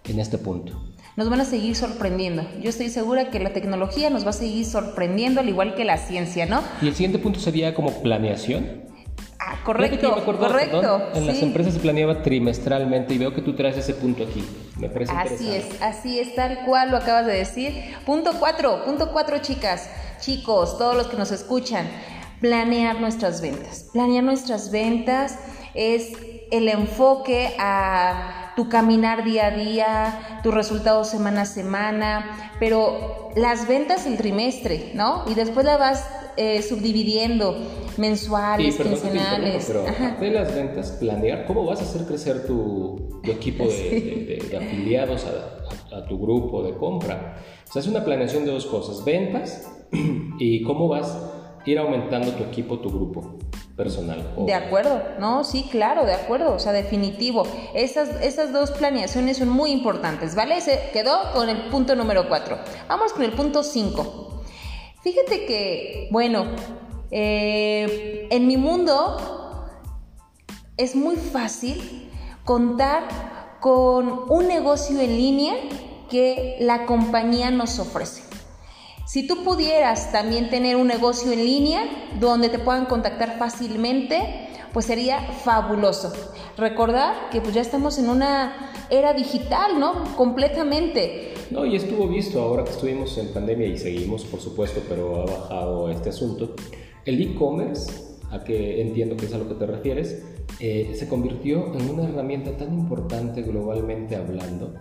en 0.05 0.21
este 0.21 0.37
punto. 0.37 0.79
Nos 1.17 1.31
van 1.31 1.41
a 1.41 1.45
seguir 1.45 1.75
sorprendiendo. 1.75 2.45
Yo 2.61 2.69
estoy 2.69 2.91
segura 2.91 3.31
que 3.31 3.41
la 3.41 3.53
tecnología 3.53 4.11
nos 4.11 4.26
va 4.26 4.31
a 4.31 4.35
seguir 4.35 4.67
sorprendiendo 4.67 5.41
al 5.41 5.49
igual 5.49 5.75
que 5.75 5.85
la 5.85 5.97
ciencia, 5.97 6.45
¿no? 6.45 6.61
Y 6.83 6.88
el 6.88 6.95
siguiente 6.95 7.19
punto 7.19 7.41
sería 7.41 7.75
como 7.75 8.03
planeación. 8.03 8.83
Ah, 9.38 9.59
correcto, 9.64 10.23
correcto. 10.25 11.03
en 11.14 11.26
las 11.26 11.43
empresas 11.43 11.75
se 11.75 11.81
planeaba 11.81 12.23
trimestralmente 12.23 13.14
y 13.14 13.19
veo 13.19 13.35
que 13.35 13.43
tú 13.43 13.55
traes 13.55 13.76
ese 13.76 13.95
punto 13.95 14.25
aquí. 14.25 14.45
Me 14.79 14.88
parece 14.88 15.12
Así 15.12 15.50
es, 15.50 15.83
así 15.83 16.19
es, 16.19 16.35
tal 16.35 16.64
cual 16.64 16.91
lo 16.91 16.97
acabas 16.97 17.26
de 17.26 17.35
decir. 17.35 17.75
Punto 18.05 18.33
cuatro, 18.38 18.85
punto 18.85 19.12
cuatro, 19.12 19.38
chicas, 19.38 19.88
chicos, 20.25 20.78
todos 20.78 20.97
los 20.97 21.09
que 21.09 21.16
nos 21.16 21.31
escuchan, 21.33 21.87
planear 22.40 23.00
nuestras 23.00 23.40
ventas. 23.40 23.90
Planear 23.93 24.25
nuestras 24.25 24.71
ventas 24.71 25.38
es 25.75 26.12
el 26.50 26.69
enfoque 26.69 27.54
a 27.59 28.52
tu 28.57 28.69
caminar 28.69 29.25
día 29.25 29.47
a 29.47 29.50
día, 29.50 30.40
tus 30.43 30.54
resultados 30.54 31.09
semana 31.09 31.43
a 31.43 31.47
semana, 31.47 32.52
pero 32.61 33.31
las 33.37 33.66
ventas 33.66 34.07
el 34.07 34.16
trimestre, 34.16 34.93
¿no? 34.95 35.25
Y 35.28 35.35
después 35.35 35.66
la 35.66 35.76
vas 35.76 36.09
eh, 36.37 36.62
subdividiendo 36.62 37.57
mensuales, 37.97 38.76
quincenales. 38.76 39.64
Pero 39.66 39.85
de 40.21 40.31
las 40.31 40.54
ventas, 40.54 40.93
planear 40.93 41.47
cómo 41.47 41.64
vas 41.64 41.81
a 41.81 41.85
hacer 41.85 42.07
crecer 42.07 42.47
tu, 42.47 43.21
equipo 43.25 43.64
de, 43.64 44.38
afiliados 44.57 45.25
a, 45.26 46.07
tu 46.09 46.19
grupo 46.19 46.62
de 46.62 46.75
compra. 46.76 47.37
O 47.68 47.73
sea, 47.73 47.90
una 47.90 48.04
planeación 48.04 48.44
de 48.44 48.52
dos 48.52 48.66
cosas, 48.66 49.04
ventas 49.04 49.71
y 50.38 50.62
cómo 50.62 50.88
vas 50.88 51.11
a 51.11 51.68
ir 51.68 51.78
aumentando 51.78 52.33
tu 52.33 52.44
equipo, 52.44 52.78
tu 52.78 52.90
grupo 52.90 53.38
personal. 53.76 54.35
De 54.47 54.54
acuerdo, 54.54 55.02
no, 55.18 55.42
sí, 55.42 55.66
claro, 55.71 56.04
de 56.04 56.14
acuerdo, 56.14 56.54
o 56.54 56.59
sea, 56.59 56.73
definitivo. 56.73 57.44
Esas, 57.75 58.23
esas 58.23 58.52
dos 58.52 58.71
planeaciones 58.71 59.38
son 59.38 59.49
muy 59.49 59.73
importantes, 59.73 60.35
¿vale? 60.35 60.61
Se 60.61 60.90
quedó 60.92 61.33
con 61.33 61.49
el 61.49 61.68
punto 61.71 61.97
número 61.97 62.28
4. 62.28 62.59
Vamos 62.88 63.12
con 63.12 63.25
el 63.25 63.33
punto 63.33 63.62
5. 63.62 64.42
Fíjate 65.02 65.44
que, 65.44 66.09
bueno, 66.12 66.47
eh, 67.11 68.28
en 68.30 68.47
mi 68.47 68.56
mundo 68.56 69.16
es 70.76 70.94
muy 70.94 71.16
fácil 71.16 72.11
contar 72.44 73.59
con 73.61 74.30
un 74.30 74.47
negocio 74.47 75.00
en 75.00 75.16
línea 75.16 75.54
que 76.14 76.59
la 76.61 76.87
compañía 76.87 77.50
nos 77.50 77.80
ofrece. 77.80 78.23
Si 79.04 79.26
tú 79.26 79.42
pudieras 79.42 80.12
también 80.12 80.49
tener 80.49 80.76
un 80.76 80.87
negocio 80.87 81.33
en 81.33 81.44
línea 81.44 81.83
donde 82.21 82.49
te 82.50 82.61
puedan 82.61 82.87
contactar 82.87 83.37
fácilmente, 83.37 84.49
pues 84.73 84.87
sería 84.87 85.21
fabuloso. 85.21 86.12
Recordar 86.56 87.30
que 87.30 87.40
pues 87.40 87.52
ya 87.52 87.62
estamos 87.62 87.99
en 87.99 88.09
una 88.09 88.71
era 88.90 89.12
digital, 89.12 89.80
¿no? 89.80 90.04
Completamente. 90.14 91.35
No, 91.50 91.66
y 91.66 91.75
estuvo 91.75 92.06
visto 92.06 92.40
ahora 92.40 92.62
que 92.62 92.71
estuvimos 92.71 93.18
en 93.18 93.33
pandemia 93.33 93.66
y 93.66 93.76
seguimos, 93.76 94.25
por 94.25 94.38
supuesto, 94.38 94.83
pero 94.88 95.21
ha 95.21 95.26
bajado 95.26 95.90
este 95.90 96.11
asunto. 96.11 96.54
El 97.04 97.21
e-commerce, 97.21 97.90
a 98.30 98.44
que 98.44 98.80
entiendo 98.80 99.16
que 99.16 99.26
es 99.26 99.35
a 99.35 99.38
lo 99.38 99.49
que 99.49 99.54
te 99.54 99.66
refieres, 99.66 100.23
eh, 100.61 100.92
se 100.94 101.09
convirtió 101.09 101.75
en 101.75 101.90
una 101.90 102.04
herramienta 102.04 102.56
tan 102.56 102.73
importante 102.73 103.42
globalmente 103.42 104.14
hablando 104.14 104.75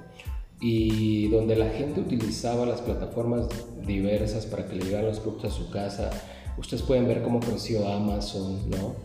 y 0.65 1.27
donde 1.27 1.57
la 1.57 1.69
gente 1.71 1.99
utilizaba 1.99 2.65
las 2.65 2.79
plataformas 2.79 3.47
diversas 3.85 4.45
para 4.45 4.65
que 4.65 4.77
le 4.77 4.85
llegaran 4.85 5.07
los 5.07 5.19
productos 5.19 5.51
a 5.51 5.55
su 5.55 5.69
casa. 5.69 6.09
Ustedes 6.57 6.83
pueden 6.83 7.05
ver 7.05 7.21
cómo 7.21 7.41
creció 7.41 7.85
Amazon, 7.85 8.69
¿no? 8.69 8.95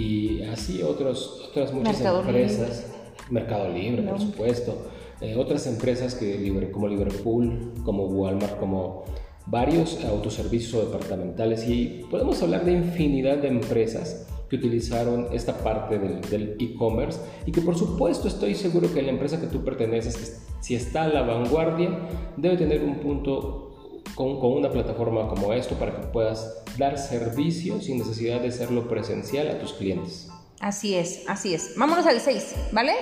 Y 0.00 0.42
así 0.42 0.80
otros, 0.80 1.48
otras 1.50 1.72
muchas 1.72 2.00
empresas, 2.00 2.86
Mercado 3.30 3.68
Libre, 3.68 4.02
por 4.02 4.20
supuesto, 4.20 4.76
eh, 5.20 5.34
otras 5.36 5.66
empresas 5.66 6.14
que, 6.14 6.70
como 6.70 6.86
Liverpool, 6.86 7.72
como 7.84 8.04
Walmart, 8.04 8.60
como 8.60 9.02
varios 9.46 10.04
autoservicios 10.04 10.84
departamentales. 10.86 11.68
Y 11.68 12.04
podemos 12.08 12.40
hablar 12.44 12.64
de 12.64 12.72
infinidad 12.74 13.38
de 13.38 13.48
empresas 13.48 14.28
que 14.48 14.56
utilizaron 14.56 15.28
esta 15.32 15.58
parte 15.58 15.98
del 15.98 16.56
e-commerce 16.58 17.20
y 17.46 17.52
que 17.52 17.60
por 17.60 17.76
supuesto 17.76 18.28
estoy 18.28 18.54
seguro 18.54 18.92
que 18.92 19.02
la 19.02 19.10
empresa 19.10 19.40
que 19.40 19.46
tú 19.46 19.64
perteneces, 19.64 20.46
si 20.60 20.74
está 20.74 21.04
a 21.04 21.08
la 21.08 21.22
vanguardia, 21.22 22.08
debe 22.36 22.56
tener 22.56 22.82
un 22.82 23.00
punto 23.00 24.02
con, 24.14 24.40
con, 24.40 24.52
una 24.52 24.70
plataforma 24.70 25.28
como 25.28 25.52
esto 25.52 25.74
para 25.76 25.94
que 25.94 26.06
puedas 26.08 26.64
dar 26.78 26.98
servicio 26.98 27.80
sin 27.80 27.98
necesidad 27.98 28.40
de 28.40 28.48
hacerlo 28.48 28.88
presencial 28.88 29.48
a 29.48 29.58
tus 29.58 29.74
clientes. 29.74 30.28
Así 30.60 30.94
es, 30.94 31.24
así 31.28 31.54
es. 31.54 31.74
Vámonos 31.76 32.06
al 32.06 32.20
6, 32.20 32.56
¿vale? 32.72 32.94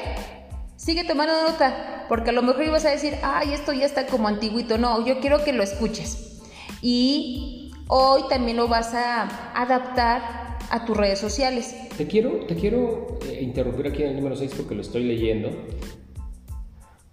Sigue 0.76 1.04
tomando 1.04 1.32
nota, 1.48 2.04
porque 2.08 2.30
a 2.30 2.32
lo 2.34 2.42
mejor 2.42 2.64
ibas 2.64 2.84
a 2.84 2.90
decir, 2.90 3.14
ay, 3.22 3.54
esto 3.54 3.72
ya 3.72 3.86
está 3.86 4.06
como 4.06 4.28
antiguito. 4.28 4.76
No, 4.76 5.06
yo 5.06 5.20
quiero 5.20 5.42
que 5.42 5.54
lo 5.54 5.62
escuches. 5.62 6.42
Y 6.82 7.72
hoy 7.88 8.24
también 8.28 8.58
lo 8.58 8.68
vas 8.68 8.92
a 8.92 9.52
adaptar 9.54 10.45
a 10.70 10.84
tus 10.84 10.96
redes 10.96 11.18
sociales. 11.18 11.74
Te 11.96 12.06
quiero, 12.06 12.46
te 12.46 12.54
quiero 12.54 13.18
eh, 13.26 13.40
interrumpir 13.42 13.88
aquí 13.88 14.02
en 14.02 14.10
el 14.10 14.16
número 14.16 14.36
6 14.36 14.52
porque 14.56 14.74
lo 14.74 14.82
estoy 14.82 15.04
leyendo. 15.04 15.50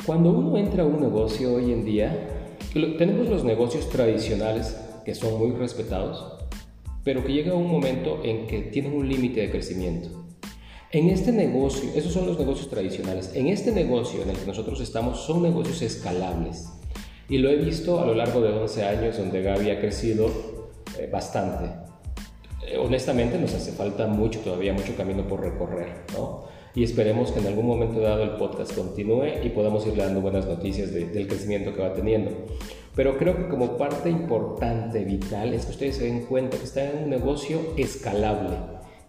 Cuando 0.05 0.31
uno 0.31 0.57
entra 0.57 0.83
a 0.83 0.85
un 0.85 0.99
negocio 0.99 1.53
hoy 1.53 1.71
en 1.71 1.85
día, 1.85 2.49
tenemos 2.73 3.29
los 3.29 3.43
negocios 3.43 3.89
tradicionales 3.89 4.77
que 5.05 5.15
son 5.15 5.37
muy 5.39 5.51
respetados, 5.51 6.45
pero 7.03 7.23
que 7.23 7.33
llega 7.33 7.53
un 7.53 7.69
momento 7.69 8.21
en 8.23 8.47
que 8.47 8.61
tienen 8.61 8.93
un 8.93 9.07
límite 9.07 9.41
de 9.41 9.51
crecimiento. 9.51 10.09
En 10.91 11.09
este 11.09 11.31
negocio, 11.31 11.89
esos 11.95 12.13
son 12.13 12.27
los 12.27 12.37
negocios 12.37 12.69
tradicionales, 12.69 13.31
en 13.33 13.47
este 13.47 13.71
negocio 13.71 14.21
en 14.21 14.29
el 14.29 14.37
que 14.37 14.45
nosotros 14.45 14.79
estamos 14.81 15.25
son 15.25 15.41
negocios 15.41 15.81
escalables. 15.81 16.69
Y 17.29 17.37
lo 17.37 17.49
he 17.49 17.55
visto 17.55 17.99
a 17.99 18.05
lo 18.05 18.13
largo 18.13 18.41
de 18.41 18.49
11 18.49 18.83
años 18.83 19.17
donde 19.17 19.41
Gaby 19.41 19.71
ha 19.71 19.79
crecido 19.79 20.29
eh, 20.99 21.09
bastante. 21.11 21.82
Eh, 22.73 22.77
honestamente 22.77 23.37
nos 23.37 23.53
hace 23.53 23.71
falta 23.71 24.07
mucho, 24.07 24.39
todavía 24.39 24.73
mucho 24.73 24.95
camino 24.95 25.27
por 25.27 25.41
recorrer, 25.41 25.89
¿no? 26.13 26.45
Y 26.73 26.83
esperemos 26.83 27.31
que 27.31 27.39
en 27.39 27.45
algún 27.45 27.67
momento 27.67 27.99
dado 27.99 28.23
el 28.23 28.31
podcast 28.31 28.75
continúe 28.75 29.43
y 29.43 29.49
podamos 29.49 29.85
irle 29.85 30.03
dando 30.03 30.21
buenas 30.21 30.47
noticias 30.47 30.91
del 30.91 31.27
crecimiento 31.27 31.71
que 31.75 31.81
va 31.83 31.93
teniendo. 31.93 32.31
Pero 32.95 33.17
creo 33.17 33.37
que 33.37 33.47
como 33.47 33.77
parte 33.77 34.09
importante, 34.09 35.03
vital, 35.03 35.53
es 35.53 35.65
que 35.65 35.71
ustedes 35.71 35.97
se 35.97 36.05
den 36.05 36.21
cuenta 36.25 36.57
que 36.57 36.63
está 36.63 36.89
en 36.89 37.03
un 37.03 37.09
negocio 37.11 37.59
escalable, 37.77 38.57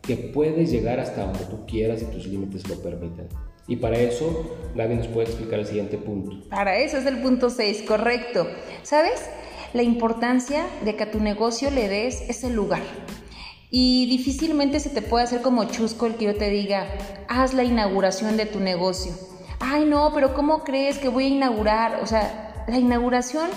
que 0.02 0.16
puedes 0.16 0.70
llegar 0.70 1.00
hasta 1.00 1.24
donde 1.24 1.46
tú 1.46 1.64
quieras 1.66 2.02
y 2.02 2.04
tus 2.06 2.26
límites 2.26 2.68
lo 2.68 2.82
permitan. 2.82 3.28
Y 3.66 3.76
para 3.76 3.98
eso, 3.98 4.44
Gaby 4.74 4.96
nos 4.96 5.06
puede 5.06 5.28
explicar 5.28 5.58
el 5.58 5.66
siguiente 5.66 5.96
punto. 5.96 6.46
Para 6.50 6.76
eso 6.76 6.98
es 6.98 7.06
el 7.06 7.22
punto 7.22 7.48
6, 7.48 7.84
correcto. 7.88 8.46
¿Sabes? 8.82 9.24
La 9.72 9.82
importancia 9.82 10.66
de 10.84 10.96
que 10.96 11.04
a 11.04 11.10
tu 11.10 11.18
negocio 11.18 11.70
le 11.70 11.88
des 11.88 12.28
ese 12.28 12.50
lugar. 12.50 12.82
Y 13.70 14.06
difícilmente 14.06 14.80
se 14.80 14.90
te 14.90 15.02
puede 15.02 15.24
hacer 15.24 15.42
como 15.42 15.64
chusco 15.64 16.06
el 16.06 16.14
que 16.14 16.26
yo 16.26 16.36
te 16.36 16.50
diga, 16.50 16.86
haz 17.28 17.54
la 17.54 17.64
inauguración 17.64 18.36
de 18.36 18.46
tu 18.46 18.60
negocio. 18.60 19.12
Ay, 19.60 19.84
no, 19.84 20.12
pero 20.14 20.34
¿cómo 20.34 20.62
crees 20.64 20.98
que 20.98 21.08
voy 21.08 21.24
a 21.24 21.28
inaugurar? 21.28 22.00
O 22.02 22.06
sea, 22.06 22.64
la 22.68 22.78
inauguración 22.78 23.48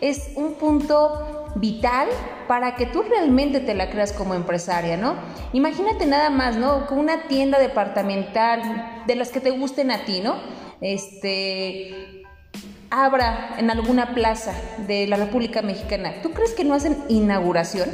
es 0.00 0.30
un 0.36 0.54
punto 0.54 1.46
vital 1.54 2.08
para 2.48 2.76
que 2.76 2.86
tú 2.86 3.02
realmente 3.02 3.60
te 3.60 3.74
la 3.74 3.90
creas 3.90 4.12
como 4.12 4.34
empresaria, 4.34 4.96
¿no? 4.96 5.14
Imagínate 5.52 6.06
nada 6.06 6.30
más, 6.30 6.56
¿no? 6.56 6.86
Con 6.86 6.98
una 6.98 7.28
tienda 7.28 7.58
departamental 7.58 9.04
de 9.06 9.16
las 9.16 9.30
que 9.30 9.40
te 9.40 9.50
gusten 9.50 9.90
a 9.90 10.04
ti, 10.04 10.20
¿no? 10.20 10.36
Este 10.80 12.22
abra 12.90 13.56
en 13.58 13.70
alguna 13.70 14.14
plaza 14.14 14.52
de 14.86 15.06
la 15.06 15.16
República 15.16 15.62
Mexicana. 15.62 16.14
¿Tú 16.22 16.32
crees 16.32 16.52
que 16.52 16.64
no 16.64 16.74
hacen 16.74 16.98
inauguración? 17.08 17.88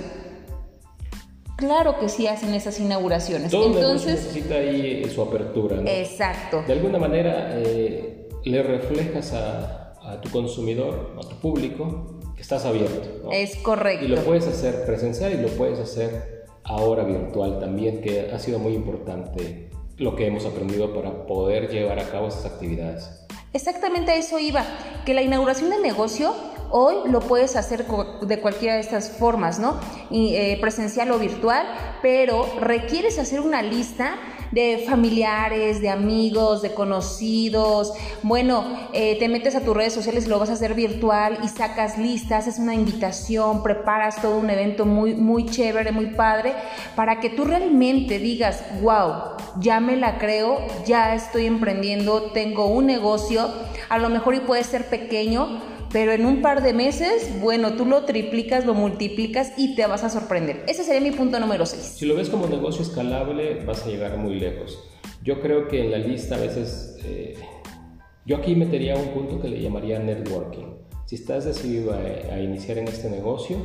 Claro 1.59 1.99
que 1.99 2.09
sí 2.09 2.29
hacen 2.29 2.55
esas 2.55 2.79
inauguraciones. 2.79 3.51
Todo 3.51 3.67
Entonces 3.67 4.15
necesita 4.15 4.55
ahí 4.55 5.05
su 5.13 5.21
apertura. 5.21 5.77
¿no? 5.77 5.89
Exacto. 5.89 6.63
De 6.65 6.73
alguna 6.73 7.01
manera 7.01 7.51
eh, 7.57 8.29
le 8.45 8.63
reflejas 8.63 9.33
a, 9.33 9.93
a, 10.01 10.21
tu 10.21 10.31
consumidor, 10.31 11.17
a 11.19 11.29
tu 11.29 11.35
público, 11.41 12.21
que 12.37 12.43
estás 12.43 12.65
abierto. 12.65 13.09
¿no? 13.25 13.33
Es 13.33 13.57
correcto. 13.57 14.05
Y 14.05 14.09
lo 14.09 14.23
puedes 14.23 14.47
hacer 14.47 14.87
presencial 14.87 15.33
y 15.33 15.43
lo 15.43 15.49
puedes 15.49 15.81
hacer 15.81 16.47
ahora 16.63 17.03
virtual 17.03 17.59
también, 17.59 18.03
que 18.03 18.31
ha 18.33 18.39
sido 18.39 18.61
muy 18.61 18.75
importante 18.75 19.69
lo 19.97 20.15
que 20.15 20.29
hemos 20.29 20.47
aprendido 20.47 20.95
para 20.95 21.27
poder 21.27 21.69
llevar 21.71 21.99
a 21.99 22.09
cabo 22.09 22.29
esas 22.29 22.47
actividades. 22.47 23.27
Exactamente 23.53 24.13
a 24.13 24.17
eso 24.17 24.39
iba, 24.39 24.65
que 25.07 25.15
la 25.15 25.23
inauguración 25.23 25.71
del 25.71 25.83
negocio 25.83 26.35
hoy 26.71 26.97
lo 27.07 27.21
puedes 27.21 27.57
hacer 27.57 27.87
de 27.87 28.41
cualquiera 28.41 28.75
de 28.75 28.81
estas 28.81 29.11
formas, 29.11 29.59
¿no? 29.59 29.81
Eh, 30.11 30.59
presencial 30.61 31.11
o 31.13 31.19
virtual, 31.19 31.67
pero 32.03 32.47
requieres 32.61 33.19
hacer 33.19 33.41
una 33.41 33.63
lista 33.63 34.17
de 34.51 34.85
familiares, 34.89 35.81
de 35.81 35.91
amigos, 35.91 36.63
de 36.63 36.75
conocidos. 36.75 37.93
Bueno, 38.23 38.65
eh, 38.93 39.19
te 39.19 39.29
metes 39.29 39.55
a 39.55 39.61
tus 39.61 39.77
redes 39.77 39.93
sociales 39.93 40.27
y 40.27 40.29
lo 40.29 40.39
vas 40.39 40.51
a 40.51 40.55
hacer 40.55 40.75
virtual 40.75 41.39
y 41.43 41.49
sacas 41.49 41.99
listas, 41.99 42.47
es 42.47 42.59
una 42.59 42.75
invitación, 42.75 43.63
preparas 43.63 44.21
todo 44.21 44.39
un 44.39 44.51
evento 44.51 44.87
muy, 44.87 45.15
muy 45.15 45.47
chévere, 45.47 45.93
muy 45.93 46.07
padre, 46.07 46.55
para 46.97 47.21
que 47.21 47.31
tú 47.31 47.45
realmente 47.45 48.19
digas, 48.19 48.65
wow, 48.83 49.37
ya 49.61 49.81
me 49.81 49.97
la 49.97 50.19
creo, 50.19 50.59
ya 50.87 51.15
estoy 51.15 51.47
emprendiendo, 51.47 52.31
tengo 52.33 52.67
un 52.67 52.87
negocio, 52.87 53.51
a 53.89 53.99
lo 53.99 54.09
mejor 54.09 54.35
y 54.35 54.41
puede 54.41 54.65
ser 54.65 54.87
pequeño, 54.87 55.78
pero 55.93 56.13
en 56.13 56.27
un 56.27 56.43
par 56.43 56.63
de 56.63 56.73
meses, 56.73 57.41
bueno, 57.41 57.75
tú 57.75 57.87
lo 57.87 58.05
triplicas, 58.05 58.67
lo 58.67 58.75
multiplicas 58.75 59.53
y 59.57 59.75
te 59.75 59.87
vas 59.87 60.05
a 60.05 60.11
sorprender. 60.11 60.65
Ese 60.67 60.85
sería 60.85 61.01
mi 61.01 61.17
punto 61.17 61.41
número 61.41 61.65
6. 61.65 61.83
Si 61.83 62.07
lo 62.07 62.15
ves 62.15 62.29
como 62.29 62.47
negocio 62.47 62.83
escalable, 62.83 63.65
vas 63.65 63.85
a 63.85 63.89
llegar 63.89 64.19
muy 64.19 64.39
lejos. 64.39 64.79
Yo 65.23 65.41
creo 65.41 65.69
que 65.69 65.85
en 65.85 65.91
la 65.91 65.99
lista 65.99 66.37
a 66.37 66.39
veces, 66.39 66.97
eh, 67.05 67.35
yo 68.27 68.37
aquí 68.37 68.55
metería 68.55 68.97
un 68.97 69.09
punto 69.09 69.41
que 69.41 69.49
le 69.49 69.61
llamaría 69.61 69.99
networking. 69.99 70.77
Si 71.07 71.15
estás 71.15 71.47
decidido 71.47 71.95
a, 71.95 72.35
a 72.35 72.41
iniciar 72.41 72.79
en 72.79 72.89
este 72.89 73.09
negocio, 73.09 73.57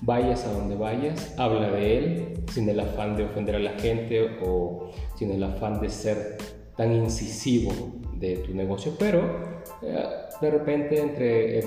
vayas 0.00 0.44
a 0.44 0.52
donde 0.52 0.76
vayas, 0.76 1.34
habla 1.38 1.70
de 1.70 1.98
él 1.98 2.34
sin 2.52 2.68
el 2.68 2.78
afán 2.78 3.16
de 3.16 3.24
ofender 3.24 3.56
a 3.56 3.58
la 3.58 3.72
gente 3.72 4.38
o 4.44 4.90
sin 5.16 5.32
el 5.32 5.42
afán 5.42 5.80
de 5.80 5.90
ser 5.90 6.38
tan 6.76 6.92
incisivo 6.92 7.72
de 8.14 8.36
tu 8.36 8.54
negocio, 8.54 8.92
pero 8.98 9.57
de 9.80 10.50
repente 10.50 11.00
entre, 11.00 11.58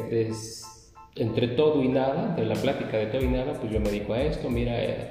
entre, 1.15 1.47
todo 1.49 1.83
y 1.83 1.87
nada, 1.87 2.29
entre 2.29 2.45
la 2.45 2.55
plática 2.55 2.97
de 2.97 3.07
todo 3.07 3.21
y 3.21 3.27
nada, 3.27 3.53
pues 3.53 3.71
yo 3.71 3.79
me 3.79 3.89
dedico 3.89 4.13
a 4.13 4.21
esto, 4.21 4.49
mira, 4.49 4.81
eh, 4.83 5.09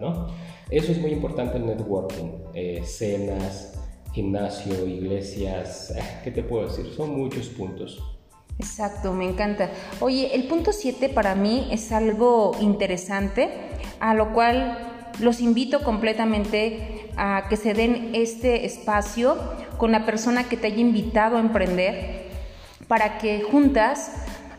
¿no? 0.00 0.28
Eso 0.70 0.92
es 0.92 0.98
muy 0.98 1.12
importante 1.12 1.58
el 1.58 1.66
networking, 1.66 2.30
eh, 2.54 2.82
cenas, 2.84 3.78
gimnasio, 4.12 4.86
iglesias, 4.86 5.94
¿qué 6.24 6.30
te 6.30 6.42
puedo 6.42 6.66
decir? 6.66 6.86
Son 6.94 7.16
muchos 7.16 7.48
puntos. 7.48 8.02
Exacto, 8.58 9.12
me 9.12 9.28
encanta. 9.28 9.70
Oye, 10.00 10.34
el 10.34 10.44
punto 10.44 10.72
7 10.72 11.08
para 11.08 11.34
mí 11.34 11.68
es 11.72 11.90
algo 11.90 12.52
interesante, 12.60 13.50
a 13.98 14.14
lo 14.14 14.32
cual 14.32 14.78
los 15.20 15.40
invito 15.40 15.82
completamente 15.82 17.10
a 17.16 17.46
que 17.48 17.56
se 17.56 17.74
den 17.74 18.10
este 18.14 18.64
espacio 18.64 19.36
con 19.78 19.92
la 19.92 20.06
persona 20.06 20.48
que 20.48 20.56
te 20.56 20.68
haya 20.68 20.78
invitado 20.78 21.36
a 21.36 21.40
emprender 21.40 22.23
para 22.88 23.18
que 23.18 23.42
juntas 23.42 24.12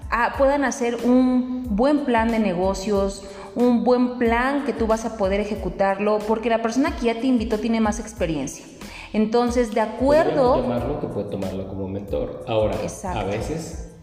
ah, 0.09 0.35
puedan 0.37 0.63
hacer 0.63 0.97
un 1.03 1.75
buen 1.75 2.05
plan 2.05 2.29
de 2.29 2.39
negocios, 2.39 3.23
un 3.55 3.83
buen 3.83 4.17
plan 4.17 4.65
que 4.65 4.73
tú 4.73 4.87
vas 4.87 5.05
a 5.05 5.17
poder 5.17 5.39
ejecutarlo, 5.39 6.19
porque 6.19 6.49
la 6.49 6.61
persona 6.61 6.95
que 6.95 7.07
ya 7.07 7.19
te 7.19 7.27
invitó 7.27 7.57
tiene 7.59 7.79
más 7.79 7.99
experiencia. 7.99 8.65
Entonces, 9.13 9.73
de 9.73 9.81
acuerdo... 9.81 10.61
tomarlo 10.61 10.99
que 10.99 11.07
puede 11.07 11.29
tomarlo 11.29 11.67
como 11.69 11.87
mentor. 11.87 12.43
Ahora, 12.47 12.75
a 13.13 13.23
veces 13.23 13.95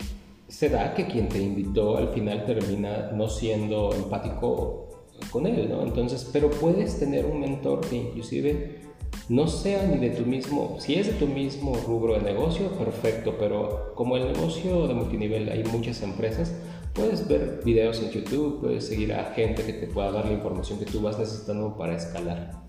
se 0.48 0.68
da 0.70 0.94
que 0.94 1.06
quien 1.06 1.28
te 1.28 1.38
invitó 1.38 1.98
al 1.98 2.08
final 2.08 2.46
termina 2.46 3.10
no 3.12 3.28
siendo 3.28 3.92
empático 3.94 4.88
con 5.30 5.46
él, 5.46 5.68
¿no? 5.68 5.82
Entonces, 5.82 6.28
pero 6.32 6.50
puedes 6.50 6.98
tener 6.98 7.26
un 7.26 7.40
mentor 7.40 7.80
que 7.80 7.96
inclusive 7.96 8.80
no 9.28 9.46
sea 9.46 9.84
ni 9.84 9.98
de 9.98 10.10
tu 10.10 10.26
mismo, 10.26 10.76
si 10.78 10.94
es 10.94 11.06
de 11.06 11.12
tu 11.14 11.26
mismo 11.26 11.74
rubro 11.86 12.14
de 12.14 12.20
negocio, 12.20 12.70
perfecto, 12.72 13.36
pero 13.38 13.92
como 13.94 14.16
el 14.16 14.32
negocio 14.32 14.86
de 14.88 14.94
multinivel 14.94 15.48
hay 15.48 15.64
muchas 15.64 16.02
empresas, 16.02 16.52
puedes 16.92 17.26
ver 17.28 17.62
videos 17.64 18.00
en 18.00 18.10
YouTube, 18.10 18.60
puedes 18.60 18.86
seguir 18.86 19.14
a 19.14 19.32
gente 19.34 19.64
que 19.64 19.72
te 19.72 19.86
pueda 19.86 20.10
dar 20.10 20.26
la 20.26 20.32
información 20.32 20.78
que 20.78 20.84
tú 20.84 21.00
vas 21.00 21.18
necesitando 21.18 21.76
para 21.76 21.96
escalar. 21.96 22.62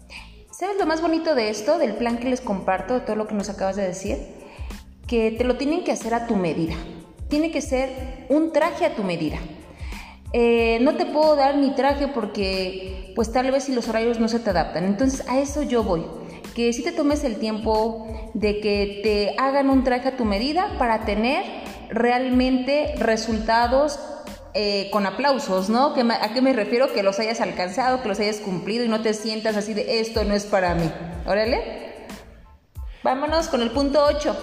¿Sabes 0.51 0.77
lo 0.77 0.85
más 0.85 1.01
bonito 1.01 1.35
de 1.35 1.49
esto, 1.49 1.77
del 1.77 1.95
plan 1.95 2.17
que 2.17 2.29
les 2.29 2.39
comparto, 2.39 2.93
de 2.93 3.01
todo 3.01 3.15
lo 3.15 3.27
que 3.27 3.33
nos 3.33 3.49
acabas 3.49 3.75
de 3.75 3.83
decir? 3.83 4.17
Que 5.07 5.31
te 5.31 5.43
lo 5.43 5.57
tienen 5.57 5.83
que 5.83 5.91
hacer 5.91 6.13
a 6.13 6.27
tu 6.27 6.35
medida. 6.35 6.75
Tiene 7.27 7.51
que 7.51 7.59
ser 7.59 8.25
un 8.29 8.53
traje 8.53 8.85
a 8.85 8.95
tu 8.95 9.03
medida. 9.03 9.39
Eh, 10.31 10.79
no 10.81 10.95
te 10.95 11.05
puedo 11.05 11.35
dar 11.35 11.57
mi 11.57 11.75
traje 11.75 12.07
porque 12.07 13.11
pues 13.15 13.31
tal 13.31 13.51
vez 13.51 13.65
si 13.65 13.73
los 13.73 13.87
horarios 13.89 14.19
no 14.19 14.27
se 14.27 14.39
te 14.39 14.51
adaptan. 14.51 14.85
Entonces 14.85 15.27
a 15.27 15.39
eso 15.39 15.63
yo 15.63 15.83
voy. 15.83 16.03
Que 16.55 16.71
si 16.73 16.83
te 16.83 16.91
tomes 16.91 17.23
el 17.23 17.37
tiempo 17.37 18.07
de 18.33 18.59
que 18.59 19.01
te 19.03 19.35
hagan 19.37 19.69
un 19.69 19.83
traje 19.83 20.09
a 20.09 20.17
tu 20.17 20.25
medida 20.25 20.75
para 20.77 21.05
tener 21.05 21.43
realmente 21.89 22.95
resultados 22.97 23.99
eh, 24.55 24.89
con 24.91 25.07
aplausos, 25.07 25.69
¿no? 25.69 25.95
¿A 25.95 26.33
qué 26.33 26.41
me 26.41 26.53
refiero? 26.53 26.93
Que 26.93 27.01
los 27.01 27.19
hayas 27.19 27.41
alcanzado, 27.41 28.03
que 28.03 28.07
los 28.07 28.19
hayas 28.19 28.37
cumplido 28.37 28.85
y 28.85 28.87
no 28.87 29.01
te 29.01 29.15
sientas 29.15 29.57
así 29.57 29.73
de 29.73 29.99
esto 29.99 30.23
no 30.23 30.35
es 30.35 30.45
para 30.45 30.75
mí. 30.75 30.91
Órale. 31.25 32.05
Vámonos 33.01 33.47
con 33.47 33.63
el 33.63 33.71
punto 33.71 34.03
8. 34.05 34.35